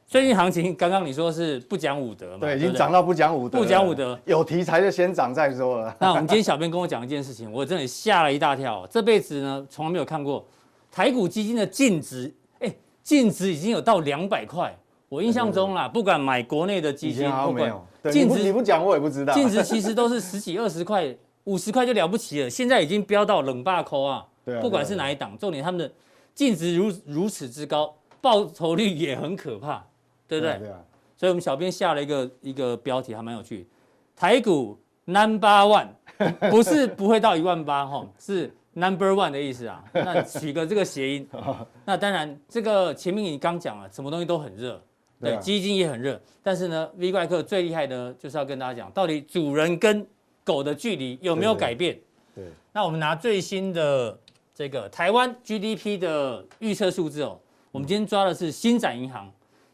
[0.05, 2.41] 最近行情刚刚你说是不讲武德嘛？
[2.41, 3.57] 对，已经涨到不讲武德。
[3.57, 5.95] 不讲武德，有题材就先涨再说了。
[5.99, 8.85] 那我们今天小编跟我讲一件事情，我真的吓了一大跳。
[8.85, 10.45] 这辈子呢，从来没有看过
[10.91, 12.35] 台股基金的净值。
[13.03, 14.71] 净值已经有到两百块，
[15.09, 17.73] 我印象中啦，不管买国内的基金，不管
[18.11, 19.33] 净值，你不讲我也不知道。
[19.33, 21.13] 净值其实都是十几、二十块、
[21.45, 24.23] 五十块就了不起了，现在已经飙到冷霸扣啊！
[24.61, 25.91] 不管是哪一档，重点他们的
[26.35, 29.83] 净值如如此之高，报酬率也很可怕，
[30.27, 30.59] 对不对？
[30.59, 30.77] 对啊。
[31.17, 33.67] 所以我们小编下了一个一个标题，还蛮有趣，
[34.15, 35.87] 台股 Number One，
[36.51, 38.53] 不是不会到一万八哈，是。
[38.73, 41.27] Number one 的意思啊， 那取个这个谐音，
[41.85, 44.81] 那当然这个前面你刚讲了，什么东西都很热，
[45.19, 50.07] 对，基金也很热，但是呢，V 怪客最厉害的就是要跟大家讲，到底主人跟
[50.45, 51.99] 狗的距离有没有改变？
[52.33, 54.17] 对，那我们拿最新的
[54.55, 57.37] 这个台湾 GDP 的预测数字哦，
[57.73, 59.29] 我们今天抓的是新展银行，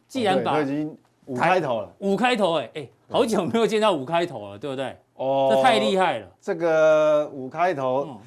[0.08, 4.98] 既然把已经五开头了，五开头哎哎，好久没有见到五开头了，对不对？
[5.14, 8.20] 哦，这太厉害了，这个五开头。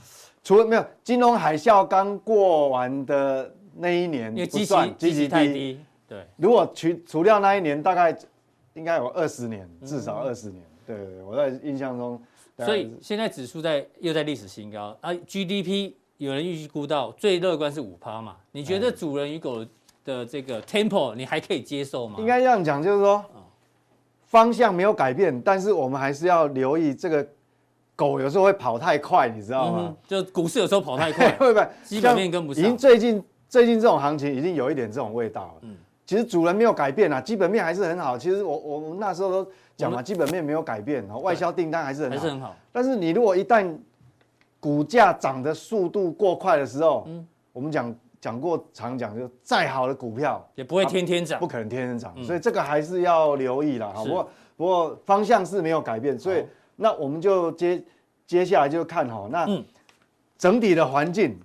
[0.43, 5.79] 除了没有金融海啸刚过完的那一年不算，基期太低。
[6.09, 8.17] 对，如果除除掉那一年，大概
[8.75, 10.63] 应该有二十年，至少二十年。
[10.87, 12.21] 对对对，我在印象中，
[12.59, 18.37] 所以现在指数在又在历史新高啊，GDP 有人预估到最乐观是五趴嘛？
[18.51, 19.65] 你觉得主人与狗
[20.05, 22.17] 的这个 tempo 你还可以接受吗？
[22.19, 23.25] 应该这样讲，就是说
[24.25, 27.27] 方向没有改变，但是我们还是要留意这个
[28.01, 29.79] 狗有时候会跑太快，你知道吗？
[29.91, 31.69] 嗯、就股市有时候跑太快， 会不会？
[31.85, 32.65] 基本面跟不上。
[32.65, 35.55] 已经最近最近这种行情已经有一点这种味道了。
[35.65, 38.17] 嗯，其实主人没有改变啊，基本面还是很好。
[38.17, 42.57] 其实我我们那时候都讲嘛，基本面没有改变，外销订单还是很好，还是很好。
[42.73, 43.71] 但是你如果一旦
[44.59, 53.93] 股价涨的速度过快的时候，嗯，我们讲讲过常讲，就再好的股票也不会天天涨，不可能天天涨，所以这个还是要留意了。
[53.93, 56.43] 好，不过不过方向是没有改变，所以
[56.81, 57.83] 那我们就接
[58.27, 59.47] 接下来就看哈那
[60.39, 61.39] 整体的环境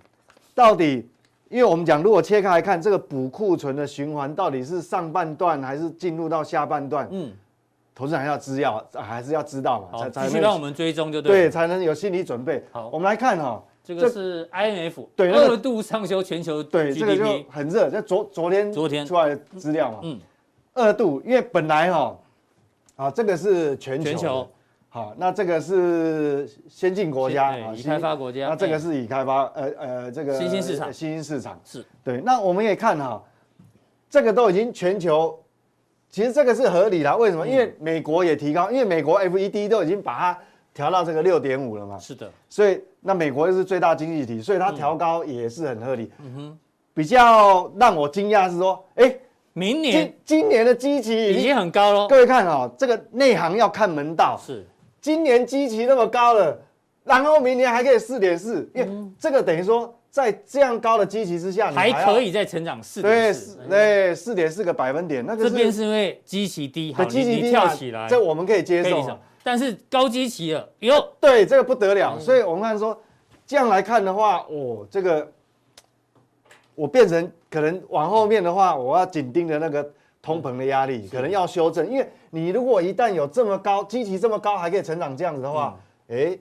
[0.53, 1.07] 到底，
[1.49, 7.31] 因为我们讲如果切开来看这个补库存的循环到底是上半段还是进入到下半段，嗯。
[7.97, 12.61] 投资人还要知要，还是要知道嘛，才才能让我们追踪就对，对，才能有心理准备。
[12.69, 19.05] 好，我们来看哈，这个是 IMF 对二度上修全球对这个就很热，在昨昨天昨天。
[19.05, 20.19] 出来的资料嘛，嗯，
[20.73, 22.17] 二度，因为本来哈，
[22.97, 24.49] 啊，这个是全球，全球，
[24.95, 33.21] 好，那这个是先进国家啊，已开发国家，那这个是已开发，呃呃，这个新兴市场，新兴市场是对，那我们也看哈，
[34.09, 35.37] 这个都已经全球。
[36.09, 37.45] 其实这个是合理的，为什么？
[37.45, 40.39] 因为美国也提高，因为美国 FED 都已经把它
[40.73, 41.99] 调到这个六点五了嘛。
[41.99, 42.31] 是的。
[42.47, 46.09] 所以那美国又是最大经济体，所以它调高也是很合理。
[46.19, 46.59] 嗯哼。
[46.93, 49.13] 比较让我惊讶是说，哎，
[49.51, 52.07] 明年今今年的基期已经很高了。
[52.07, 54.39] 各位看啊，这个内行要看门道。
[54.41, 54.65] 是。
[55.05, 56.59] 今年基期那么高了，
[57.03, 58.89] 然后明年还可以四点四，因为
[59.19, 59.93] 这个等于说。
[60.09, 65.25] 在这样高的基期之下，还可以再成长四点四，对，四点四个百分点。
[65.25, 69.19] 那个这边是因为基期低，好，基期低跳起来，这我们可以接受。
[69.43, 72.17] 但是高基期了，哟，对，这个不得了。
[72.17, 72.97] 所以我们看说，
[73.45, 75.29] 这样来看的话，哦，这个
[76.75, 79.85] 我变成可能往后面的话，我要紧盯着那个
[80.21, 81.85] 通膨的压力，可能要修正。
[81.91, 85.77] 因为你如果一旦有这么高基期这么高，还可以成长这样子的话，
[86.09, 86.37] 哎。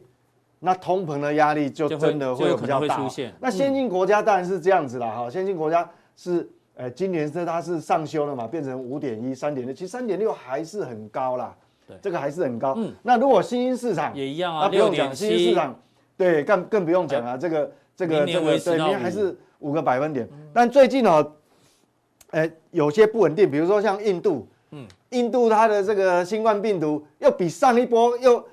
[0.66, 2.98] 那通膨的压力就真的会比较大。
[3.38, 11.54] 那先进国家当然是这样子啦，哈，先进国家是，呃，今年是它是上修了嘛，变成五点一、三点六，其实三点六还是很高啦。
[11.86, 12.72] 对，这个还是很高。
[12.78, 12.90] 嗯。
[13.02, 15.78] 那如果新兴市场也一样啊，不用讲新兴市场，
[16.16, 20.26] 对，更更不用讲啊，这个这个这个对，明年还是五个百分点。
[20.54, 21.30] 但最近哦，
[22.30, 28.44] 呃，有些不稳定，比如说像印度，嗯，印度它的这个新冠病毒又比上一波又。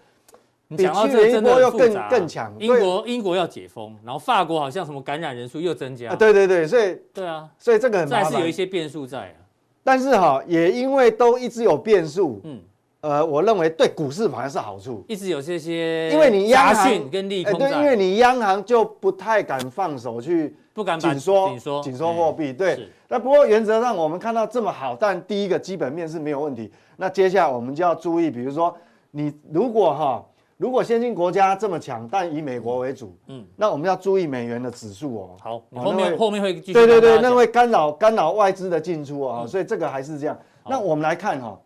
[0.74, 2.56] 比去年一波又更更强。
[2.58, 6.10] 英国英国要解封，然后法国好像什么感染人数又增加。
[6.12, 9.36] 啊对对对，所以对啊，所以这个很还是有一些变数在啊。
[9.84, 12.62] 但是哈，也因为都一直有变数，嗯，
[13.02, 15.04] 呃，我认为对股市反而是好处。
[15.10, 22.54] 一直有这些，因为你央行跟利空，对，因为你央行就不太敢放手去，不敢紧缩紧缩紧缩货币。
[22.54, 26.72] 对，那不过原则上我们看到这么好，但第一个基本面是没有问题。
[26.98, 28.76] 那接下来我们就要注意，比如说
[29.12, 30.26] 你如果哈。
[30.58, 35.30] 如果先进国家这么强，但以美国为主，嗯，那我们要注意美元的指数哦。
[35.42, 36.74] 好，后面后面会继续。
[36.74, 40.40] 对对对，那会干扰干扰外资的进出哦，所以这个还是这样。
[40.68, 41.60] 那我们来看哈，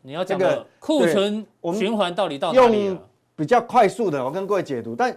[0.00, 2.84] 你要这个库存循环到底到哪里了？
[2.86, 2.98] 用
[3.36, 5.14] 比较快速的，我跟各位解读，但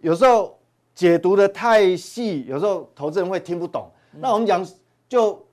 [0.00, 0.58] 有时候
[0.94, 3.90] 解读的太细，有时候投资人会听不懂。
[4.12, 4.66] 那我们讲
[5.08, 5.44] 就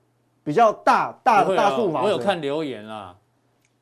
[0.42, 3.14] 比较大大大数法，我有看留言啊。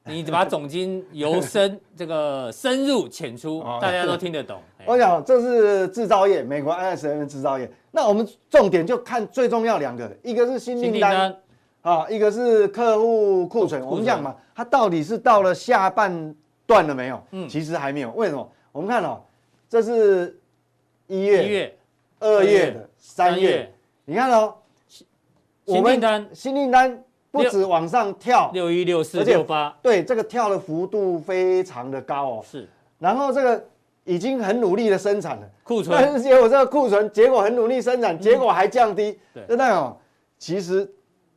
[0.08, 4.58] 你把总经由深这个深入浅出，大家都听得懂。
[4.86, 7.70] 我想这是制造业，美国 ISM 制造业。
[7.90, 11.36] 那我们重点就看最重要两个，一个是新订单
[11.82, 13.84] 啊，一个是客户库存。
[13.84, 16.34] 我们讲嘛，它到底是到了下半
[16.66, 17.22] 段了没有？
[17.32, 18.10] 嗯，其实还没有。
[18.12, 18.50] 为什么？
[18.72, 19.20] 我们看哦，
[19.68, 20.40] 这是
[21.08, 21.76] 一月、
[22.20, 23.68] 二月的三月，
[24.04, 24.54] 你看哦，
[25.66, 27.04] 新订单，新订单。
[27.30, 32.44] 不止往上跳，六一六四六八，对，这个跳的幅度非常的高哦。
[32.44, 32.66] 是，
[32.98, 33.62] 然后这个
[34.04, 39.16] 已经很努力的生产了，库存，但是结果这个库存结果很努力生产，结果还降低。
[39.34, 40.00] 对，那代表
[40.38, 40.90] 其实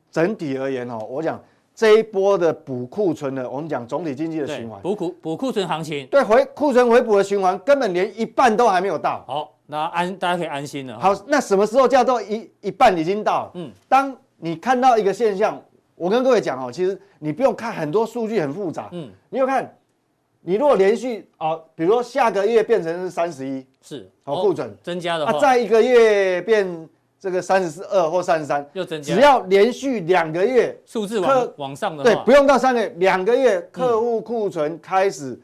[0.10, 1.40] 整体而言哦，我讲
[1.76, 9.26] 这一波的补库存的，我们讲总体经济的循环，补库补库存行情，对，回库存回补的循环根本连一半都还没有到。
[9.28, 11.00] 好，那安大家可以安心了。
[11.00, 13.50] 好，那什么时候叫做一一半已经到？
[13.54, 15.60] 嗯，当你看到一个现象。
[15.96, 19.72] 我跟各位讲哦，其实你不用看很多数据很复杂，嗯，你就看，
[20.42, 24.10] 你如果连续哦，比如说下个月变成是三十一，是。
[24.24, 24.76] 哦库存。
[24.82, 35.40] 增加的话，那再一个月变这个三十二或三十三，又增加，只要连续两个月数字往往上的话，对，不用到三个月，两个月客户库存开始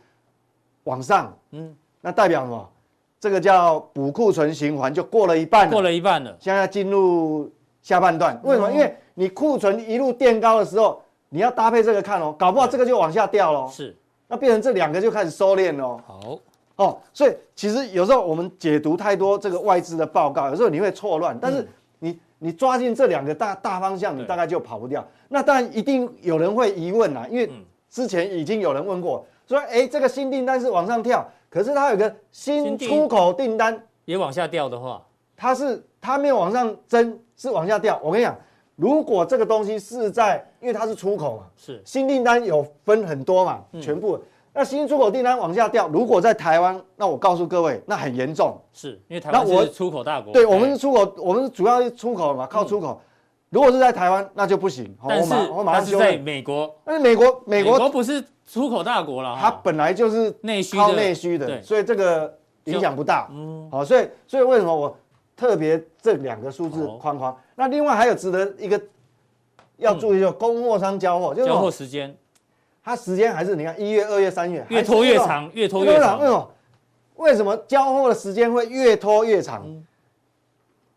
[0.85, 2.69] 往上，嗯，那代表什么？
[3.19, 7.51] 这个叫补库存循环就过了一半了，过了一半了，现在进入
[7.81, 8.39] 下半段。
[8.43, 8.71] 为什么？
[8.71, 13.67] 因为你库存一路垫高的时候，你要搭配这个看哦，搞不好这个就往下掉喽。
[13.71, 13.95] 是，
[14.27, 15.99] 那变成这两个就开始收敛喽。
[16.05, 16.39] 好，
[16.75, 21.35] 哦，所以其实有时候我们解读太多这个外资的报告，有时候你会错乱。
[21.41, 25.03] 但是你你抓进这两个大大方向，你大概就跑不掉。
[25.27, 27.49] 那当然一定有人会疑问啦，因为
[27.89, 31.27] 之前已经有人问过，说哎，这个新订单是往上跳。
[31.49, 35.01] 可是它有个新出口订单也往下掉的话，
[35.35, 37.99] 它是它没有往上增，是往下掉。
[38.03, 38.35] 我跟你讲，
[38.75, 44.19] 如果这个东西是在，因为它是出口嘛，是新订单有分很多嘛，全部。
[44.53, 48.59] 那新出口订单往下掉，如果在台湾，那我告诉各位，那很严重。
[48.73, 52.99] 是因为台湾是出口大国，对，我们是出口，我们是主要是出口嘛，靠出口。
[53.49, 54.93] 如果是在台湾，那就不行。
[55.07, 58.23] 但是我马上是在美国，但是美国美国不是。
[58.47, 62.33] 出口大国了，它本来就是内需靠内需的，所以这个
[62.63, 63.27] 影响不大。
[63.29, 64.97] 嗯，好，所以所以为什么我
[65.35, 67.37] 特别这两个数字框框？
[67.55, 68.81] 那另外还有值得一个
[69.75, 72.15] 要注意，就供货商交货，就是交货时间，
[72.81, 76.17] 它时间还是你看一月、二月、三月越拖越长，越拖越长。
[76.17, 76.51] 为什么？
[77.15, 79.65] 为什么交货的时间会越拖越长？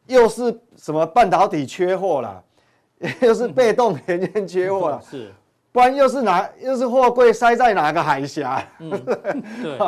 [0.07, 2.45] 又是什么半导体缺货了，
[3.23, 5.33] 又是被动元件缺货了，是。
[5.73, 8.61] 不然又是哪又是货柜塞在哪个海峡？
[8.81, 8.91] 嗯，
[9.63, 9.79] 对，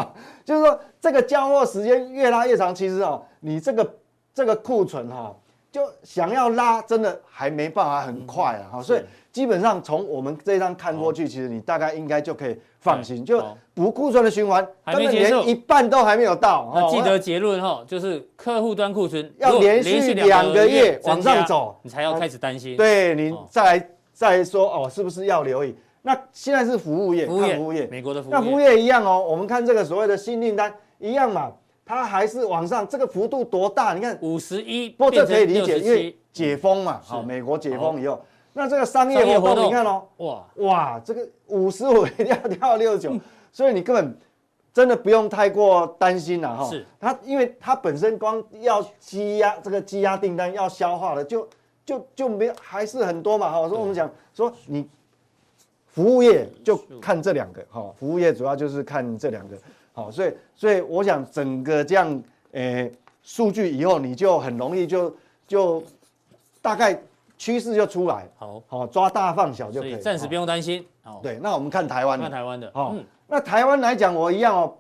[0.45, 3.95] 就是说这个交货时间越拉越长，其实哦，你这个
[4.33, 5.35] 这个库存哈，
[5.73, 8.65] 就想要拉，真的还没办法很快啊。
[8.75, 16.71] 哈，所以基本上从我们这张看过去，其实你大概应该就可以放心，就补库存的循环根本连一半都还没有到。
[16.73, 22.77] 那记得结论哈，就是客户端库存要连续两个月往上走，你才要开始担心。
[22.77, 23.89] 对，你再来。
[24.31, 25.75] 再说哦，是不是要留意？
[26.03, 29.25] 那现在是服务业，服务业，服务业，美国的服务业，那服务业一样哦。
[29.29, 31.53] 我们看这个所谓的新订单一样嘛，
[31.85, 33.95] 它还是往上，这个幅度多大？
[33.95, 38.21] 你看五十一，不过这可以理解，因为解封嘛，好，美国解封以后，
[38.53, 43.13] 那这个商业活动，你看哦，哇哇，这个五十五一定要跳到六十九，
[43.51, 44.17] 所以你根本
[44.73, 46.65] 真的不用太过担心了哈。
[46.69, 51.49] 是它，因为它本身光要积压这个积压订单要消化的就。
[51.85, 54.89] 就就没还是很多嘛，哈，所以我们讲说你
[55.89, 59.57] 服务业就看这两个，哈，服务业主要就是看这两个，
[59.93, 62.91] 好，所以所以我想整个这样，诶，
[63.23, 65.15] 数据以后你就很容易就
[65.47, 65.83] 就
[66.61, 66.99] 大概
[67.37, 71.21] 趋势就出来，好，好抓大放小就可以，暂时不用担心，好。
[71.23, 74.75] 对，那我们看台湾，看台湾的，哦，那台湾来讲我一样哦，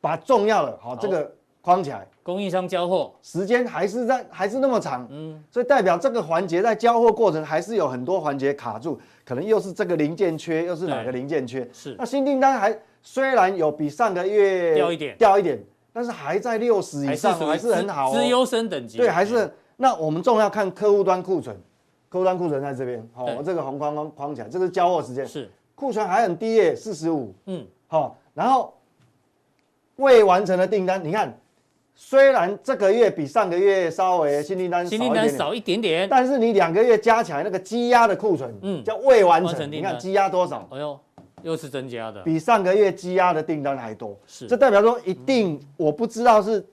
[0.00, 2.06] 把重要的，好，这个框起来。
[2.24, 11.68] 供应商交货时间还是在还是那么长，嗯，所以代表这个环节在交货过程还是有很多环节卡住，可能又是这个零件缺，又是哪个零件缺？
[11.70, 11.94] 是。
[11.98, 18.96] 那新订单还虽然有比上个月掉一点，掉一点，但是还在六十以上，还是很好，资优生等级。
[18.96, 19.52] 对，还是。
[19.76, 21.54] 那我们重要看客户端库存，
[22.08, 25.50] 客户端库存在这边，好，我这个红框框框起来，这个是交货时间，是。
[25.74, 28.72] 库存还很低耶，四十五，嗯，好，然后
[29.96, 31.38] 未完成的订单，你看。
[31.96, 40.68] 虽然这个月比上个月稍微新订单新订单少一点点，但是你两个月加起来那个积压的库存，嗯，叫未完成，你看积压多少？
[40.72, 40.98] 哎呦，
[41.42, 44.18] 又是增加的，比上个月积压的订单还多。
[44.26, 46.64] 是，这代表说一定，我不知道是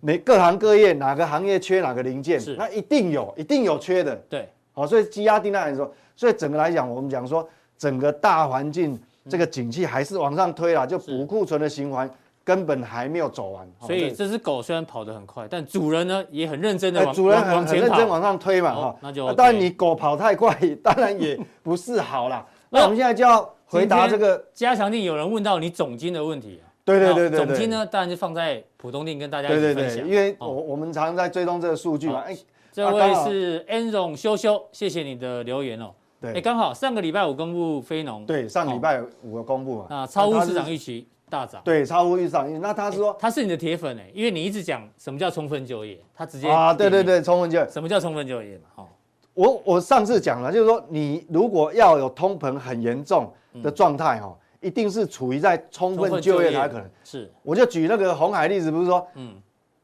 [0.00, 4.14] 每各行各业哪个行业缺哪个零件，是，那一定有，一定有缺的。
[4.28, 12.08] 对，好，所以积压订单来说，所以整个来讲，我们讲说整个大环境这个景气还是往上推了，就补库存的循环。
[12.48, 22.46] 根本还没有走完，所以这只狗虽然跑得很快，但主人呢也很认真的往主人很很认真往上推嘛，哈，那就当然你狗跑太快，当然也不是好啦。
[22.72, 32.20] 那我们现在就要回答这个加强定，有人问到你总金的问题，对对对对，总金呢当然就放在普通定跟大家一起分享，因为我我们常常在追踪这个数据嘛。
[32.20, 32.34] 哎，
[32.72, 35.90] 这位是 Enron 修修，谢谢你的留言哦。
[36.18, 41.06] 对，哎，刚好上个礼拜五公布非农，对，上礼拜五公布嘛，啊，超乎市场预期。
[41.28, 42.60] 大涨，对，超乎预算。
[42.60, 48.64] 那他说他是你的铁粉哎，因为你一直讲什么叫充分就业，他直接啊，对对对，充分就业，什么叫充分就业嘛？
[48.76, 48.86] 哦，
[49.34, 56.90] 我我上次讲了，就是说你如果要有通膨很严重的状态哈，一定是处于在充分就业才可能。
[57.04, 59.34] 是，我就举那个红海例子，不是说，嗯，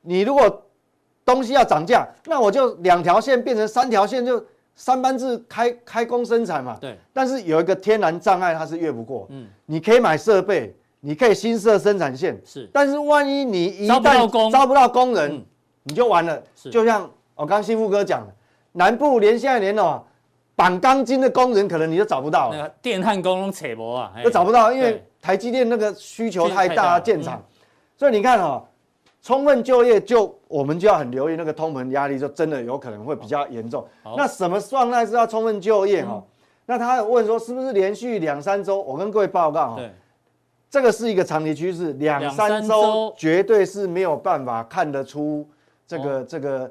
[0.03, 0.63] 你如果
[1.25, 6.77] 东西要涨价，那我就两条线变成三条线，就三班制开开工生产嘛。
[6.81, 6.99] 对。
[7.13, 9.27] 但是有一个天然障碍，它是越不过。
[9.31, 9.47] 嗯。
[9.67, 10.75] 你可以买设备。
[11.07, 15.45] 你可以新设生产线，是，但是万一你一旦招不到工人，
[15.83, 16.43] 你就完了。
[16.57, 18.33] 是，就像我刚幸福哥讲的，
[18.73, 20.03] 南部连现在连哦
[20.57, 22.51] 绑钢筋的工人，可能你都找不到。
[22.51, 27.43] 那个电焊工都扯不啊，都找不到，因为台积电那个需求太大，建厂。
[27.99, 28.65] 所以你看哈，
[29.21, 33.87] 充分就业就我们就要很留意那个通膨压力，就真的有可能会比较严重。
[34.17, 36.23] 那什么状态是要充分就业哈？
[36.65, 38.81] 那他问说是不是连续两三周？
[38.81, 39.81] 我跟各位报告哈，
[40.69, 45.49] 这个是一个长期趋势，两三周绝对是没有办法看得出
[45.87, 46.71] 这个这个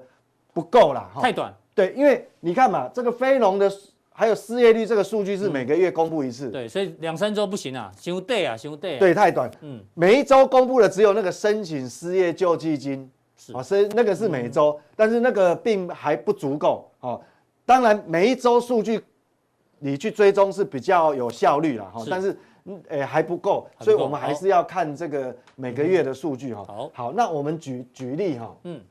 [0.54, 1.54] 不够了哈，太短。
[1.76, 3.72] 对，因为你看嘛，这个非农的。
[4.16, 13.52] 还有失业率这个数据是每个月公布一次，嗯、对，所以两三周不行啊，休 day 啊，休 day，对，太短，嗯，每一周公布的只有那个申请失业救济金，是。
[13.54, 17.20] 啊，所以那个是每周，嗯、但是那个并还不足够，哦，
[17.66, 19.02] 当然每一周数据
[19.80, 22.10] 你去追踪是比较有效率了，哈，是。
[22.12, 22.38] 但是，
[22.90, 28.82] 诶还不够，所以我们还是要看这个每个月的数据，哈，好，好，那我们举举例，哈，嗯，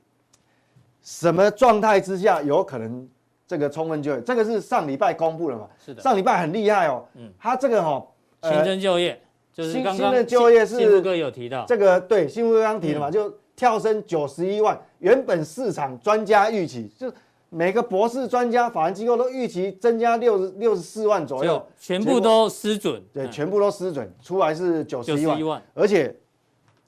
[1.03, 3.09] 什么状态之下有可能？
[3.45, 5.69] 这个充分就业，这个是上礼拜公布了嘛？
[5.85, 7.05] 是的，上礼拜很厉害哦。
[7.17, 8.03] 嗯，他这个哈，
[8.45, 9.21] 新增就业
[9.53, 14.81] 就是刚的就业是幸福哥有提到这个，对，幸福哥刚提的嘛，就跳升九十一万。
[15.01, 17.13] 原本市场专家预期，就
[17.55, 23.03] 每个博士专家、法人机构都预期增加六十六十四万左右，全部都失准。
[23.13, 25.63] 对，全部都失准，出来是九十一万。
[25.75, 26.17] 而且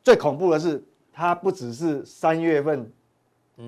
[0.03, 2.91] 最恐怖的是，它不只是三月份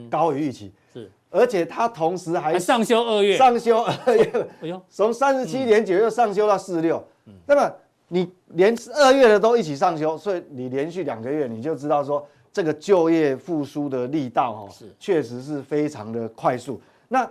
[0.09, 0.73] 高于预期。
[0.95, 1.11] 是。
[1.29, 7.05] 而且它同时还，还上修二月，上修二月，从三十七点九又上修到四十六，
[7.45, 7.71] 那么
[8.09, 12.27] 你连二月的都一起上修，所以你连续两个月你就知道说
[12.57, 16.81] 这个就业复苏的力道哈，是确实是非常的快速。
[17.07, 17.31] 那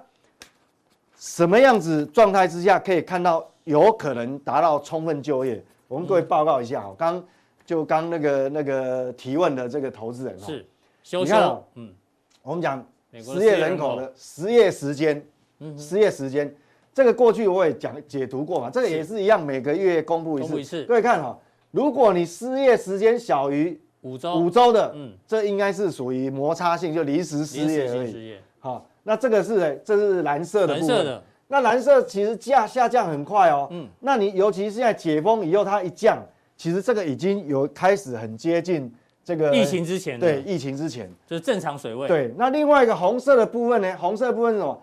[1.17, 5.59] 什么样子状态之下可以看到有可能达到充分就业？
[5.88, 7.26] 我们各位报告一下哈，刚
[7.65, 10.63] 就刚那个那个提问的这个投资人是
[11.01, 11.91] 修修，嗯，
[12.43, 12.86] 我们讲。
[13.23, 15.26] 失业人口的失业时间，
[15.76, 16.53] 失业时间，
[16.93, 20.84] 这个过去我也讲解读过嘛，这个也是一样，每个月公布一次。
[20.84, 21.36] 各位看哈，
[21.71, 28.36] 如果你失业时间小于五周五周的，嗯，这应该是属于摩擦性，就临时失业而已。
[28.60, 31.22] 好，那这个是这是蓝色的部分。
[31.47, 33.68] 那蓝色其实价下降很快哦。
[33.72, 36.24] 嗯，那你尤其是现在解封以后，它一降，
[36.56, 38.93] 其实这个已经有开始很接近。
[39.24, 42.08] 这个疫情之前，对疫情之前就是正常水位。
[42.08, 43.97] 对，那另外一个红色的部分呢？
[43.97, 44.82] 红色的部分是什么？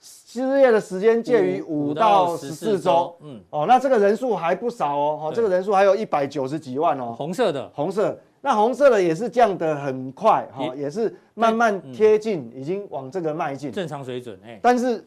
[0.00, 3.16] 失业的时间介于五到十四周。
[3.20, 5.20] 嗯，哦，那这个人数还不少哦。
[5.22, 7.14] 哦，这个人数还有一百九十几万哦。
[7.16, 14.38] 红色的，红色，那红色的也是降得很快，哈，也是慢慢贴近，已经往这个迈进正常水准。
[14.44, 15.04] 哎，但是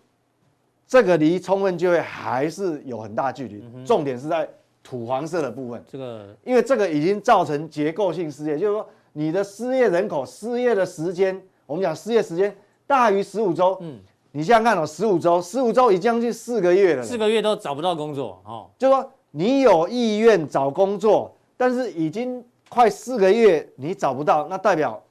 [0.86, 3.64] 这个离充分就业还是有很大距离。
[3.86, 4.46] 重点是在。
[4.82, 12.56] 土黄色的部分，这个因为这个已经造成结构性失业，就是说你的失业人口失业的时间，我们讲失业时间
[12.88, 14.00] 大于十五周，嗯，
[14.32, 25.04] 你想想看哦，十五周，十五周已经将近四个月了，四个月都找不到工作哦，就是说你有意愿找工作，但是已经快四个月你找不到，那代表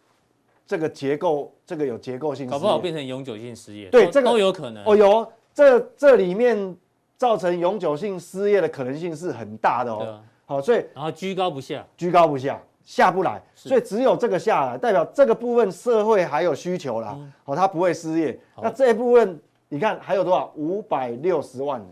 [0.67, 6.77] 这个结构这个有结构性，搞不好变成永久性失业，对，这个都有可能哦，有这这里面。
[7.19, 10.21] 造成永久性失业的可能性是很大的哦。
[10.47, 17.19] 好，所以然后居高不下，居高不下，下不来，所以只有这个下来，代表这个部分社会还有需求啦。
[17.45, 18.39] 哦，他不会失业。
[18.63, 19.37] 那这一部分
[19.69, 20.53] 你看还有多少？
[20.55, 21.89] 五百六十万人。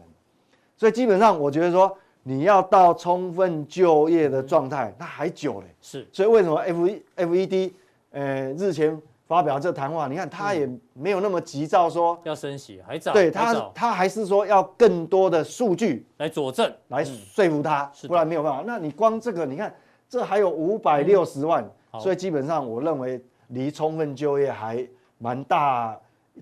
[0.77, 1.99] 所以基本上我觉得说
[2.29, 5.67] 你要到充分就业的状态，那还久嘞。
[5.81, 6.05] 是。
[6.13, 7.75] 所以为什么 F E F E D
[8.11, 9.01] 呃日前。
[9.29, 13.13] 发表这谈话，你看他也没有那么急躁，说要升息，还早。
[13.13, 18.63] 对他，他还是说要更多的数据来佐证，来说服他，不然没有办法。
[18.65, 19.75] 那你光这个，你看
[20.09, 21.69] 这还有五百六十万，
[21.99, 24.87] 所以基本上我认为离充分就业还
[25.19, 25.99] 蛮大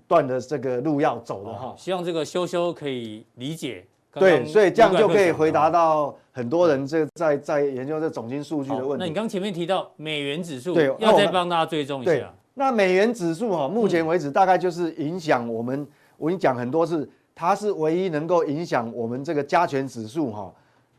[0.07, 1.73] 段的这个路要走的哈。
[1.75, 3.83] 希望这个修修可以理解。
[4.19, 8.97] 对，所以这样就可以回答到很多人这在在研究这总金数据的问题。
[8.97, 12.33] 那你刚前面提到美元指数，对，要再帮大家追踪一下。
[12.53, 15.85] 那美元指数哈，目前为止大概就是影响我们，
[16.17, 20.53] 我跟你讲很多次，它是唯一能够影响我们这个加权指数哈，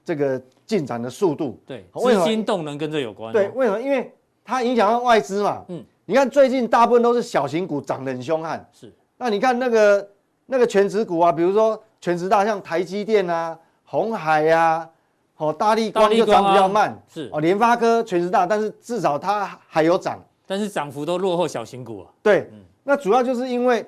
[0.05, 1.59] 这个进展的速度。
[1.67, 3.33] 对，资金动能跟这有关。
[3.33, 3.81] 对，为什么？
[3.81, 4.12] 因为
[4.45, 5.64] 它影响到外资嘛。
[5.69, 5.83] 嗯。
[6.09, 8.64] 你看最近大部分都是小型股涨得很凶悍。
[8.73, 8.93] 是。
[9.17, 10.09] 那你看那个
[10.45, 14.88] 那个全值股啊，比如说权值大，像台积电啊、红海呀、
[15.36, 16.97] 哦大力光就涨比较慢。
[17.12, 17.28] 是。
[17.32, 20.18] 哦，联发科全值大，但是至少它还有涨。
[20.47, 22.07] 但是涨幅都落后小型股啊。
[22.22, 22.49] 对，
[22.84, 23.84] 那主要就是因为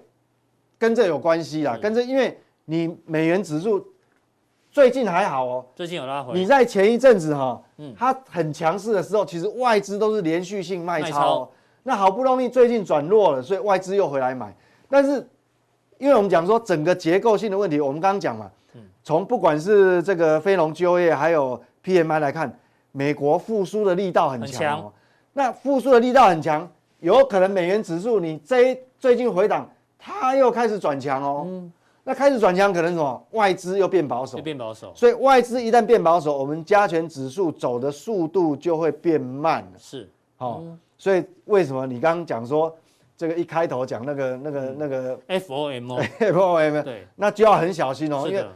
[0.76, 3.86] 跟这有关系啦，跟这因为你美元指数
[4.72, 6.34] 最近还好哦，最近有拉回。
[6.34, 7.62] 你在前一阵子哈，
[7.96, 11.48] 它很强势的时候，其实外资都是连续性卖超，
[11.84, 14.52] 那好不容易最近转弱了，所以外资又回来买。
[14.90, 15.26] 但是
[15.98, 18.50] 因为我们讲说整个结构性的问题，我们刚刚讲嘛，
[19.02, 22.58] 从不管是这个非农就业还有 PMI 来看，
[22.92, 24.92] 美国复苏的力道很强。
[25.32, 26.68] 那复苏的力道很强，
[27.00, 29.68] 有可能美元指数你这最近回档，
[29.98, 31.44] 它又开始转强哦。
[31.46, 31.72] 嗯
[32.04, 34.90] 那开始转强，可能什么外资又变保守，变保守。
[34.94, 39.72] 所以外资一旦变保守，我们加权指数走的速度就会变慢了。
[39.76, 40.62] 是，好，
[40.96, 42.74] 所以为什么你刚刚讲说
[43.18, 48.46] 这个一开头讲那个那个那个 FOMO，FOMO， 对，那就要很小心哦，因为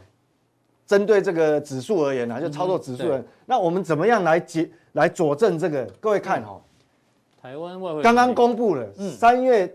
[0.85, 5.85] 针对这个指数而言呢，就操作指数人，那我们怎么样来解来佐证这个？
[5.99, 6.61] 各位看哈，
[7.41, 9.69] 台湾外汇刚刚公布了三月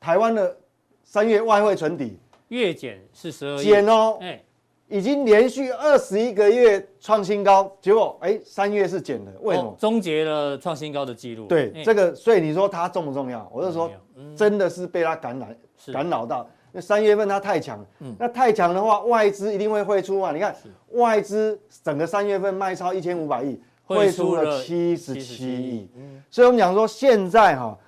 [0.00, 0.56] 台湾的
[1.04, 2.18] 三月外汇存底。
[2.48, 4.42] 月减是十二亿，减哦，哎，
[4.88, 9.76] 已经连续二十一个月创新高，结果哎，三月是减的，为什么？
[9.78, 11.46] 终结了创新高的记录。
[11.46, 13.46] 对，这个，所以你说它重不重要？
[13.52, 13.90] 我就说，
[14.34, 15.56] 真的是被它感染、
[15.92, 16.48] 感扰到。
[16.72, 17.84] 那三月份它太强，
[18.18, 20.32] 那太强的话，外资一定会汇出啊。
[20.32, 20.56] 你看，
[20.92, 25.90] 外资整个三月份卖超一千五百亿，汇出了七十七亿。
[26.30, 27.78] 所以我们讲说，现在哈，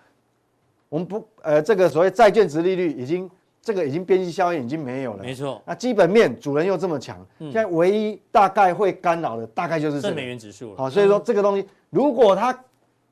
[0.91, 3.31] 我们不呃，这个所谓债券值利率已经。
[3.63, 5.61] 这个已经边际效应已经没有了，没错。
[5.67, 10.77] 那基本面主人又这么强，现在唯一大概会干扰的大概就是这美元指数了。
[10.79, 12.59] 好，所以说这个东西如果它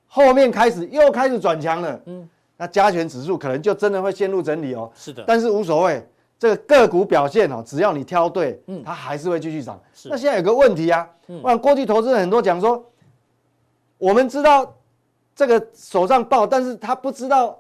[0.06, 2.26] 后面开始又开始转强了，嗯，
[2.56, 4.90] 那加权指数可能就真的会陷入整理哦。
[4.94, 6.02] 是的，但是无所谓，
[6.38, 9.78] 这个个股表现哦，只要你挑对，嗯，它还是会继续涨。
[10.04, 11.06] 那现在有个问题啊，
[11.42, 12.82] 我想过去投资人很多讲说，
[13.98, 14.74] 我们知道
[15.36, 17.54] 这个手上爆，但是他不知道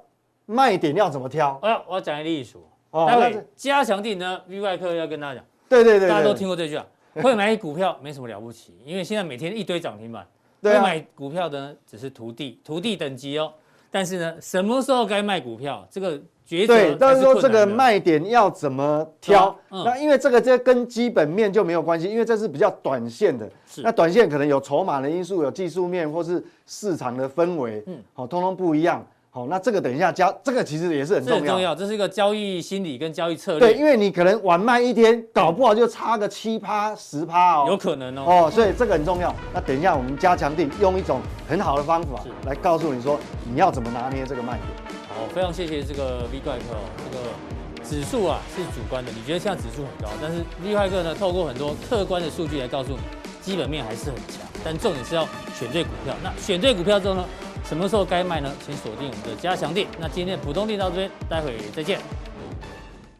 [0.46, 1.58] 卖点要怎么挑。
[1.60, 2.64] 哎，我要讲一个例数。
[2.90, 6.86] 哦，待会加强錠呢，V 外客要跟大家讲，对对对，大家都听过这句啊，
[7.22, 10.26] 会买股票没什么了不起，因为现在每天一堆涨停板，
[10.62, 13.52] 会买股票的呢只是徒弟，徒弟等级哦，
[13.90, 16.18] 但是呢，什么时候该卖股票，这个
[16.48, 23.46] 抉择，对，但是说这个卖点要怎么挑，那因为这个这跟基本面就没有关系，因为这是比较短线的，
[23.82, 29.06] 那短线可能有筹码的因素，有技术面或是市场的氛围，嗯，好，通通不一样。
[29.38, 33.60] 好，那这个等一下交，这个其实也是很重要，很重要，这是一个交易心理跟交易策略。
[33.60, 38.24] 对，因为你可能晚卖一天，搞不好就差个七趴十趴哦，有可能哦。
[38.26, 39.32] 哦，所以这个很重要。
[39.54, 43.16] 那等一下我们加强定用一种很好的方法来告诉你说，
[43.48, 44.66] 你要怎么拿捏这个卖点。
[45.08, 52.98] 好，非常谢谢这个 V 怪客哦，这个指数啊是主观的，你觉得现在指数很高，但是 V 怪客呢透过很多客观的数据来告诉你，
[53.40, 55.22] 基本面还是很强，但重点是要
[55.54, 56.12] 选对股票。
[56.24, 57.24] 那选对股票之后呢？
[57.64, 58.50] 什么时候该卖呢？
[58.64, 59.86] 请锁定我们的加强店。
[59.98, 61.98] 那今天的普通店到这边，待会再见。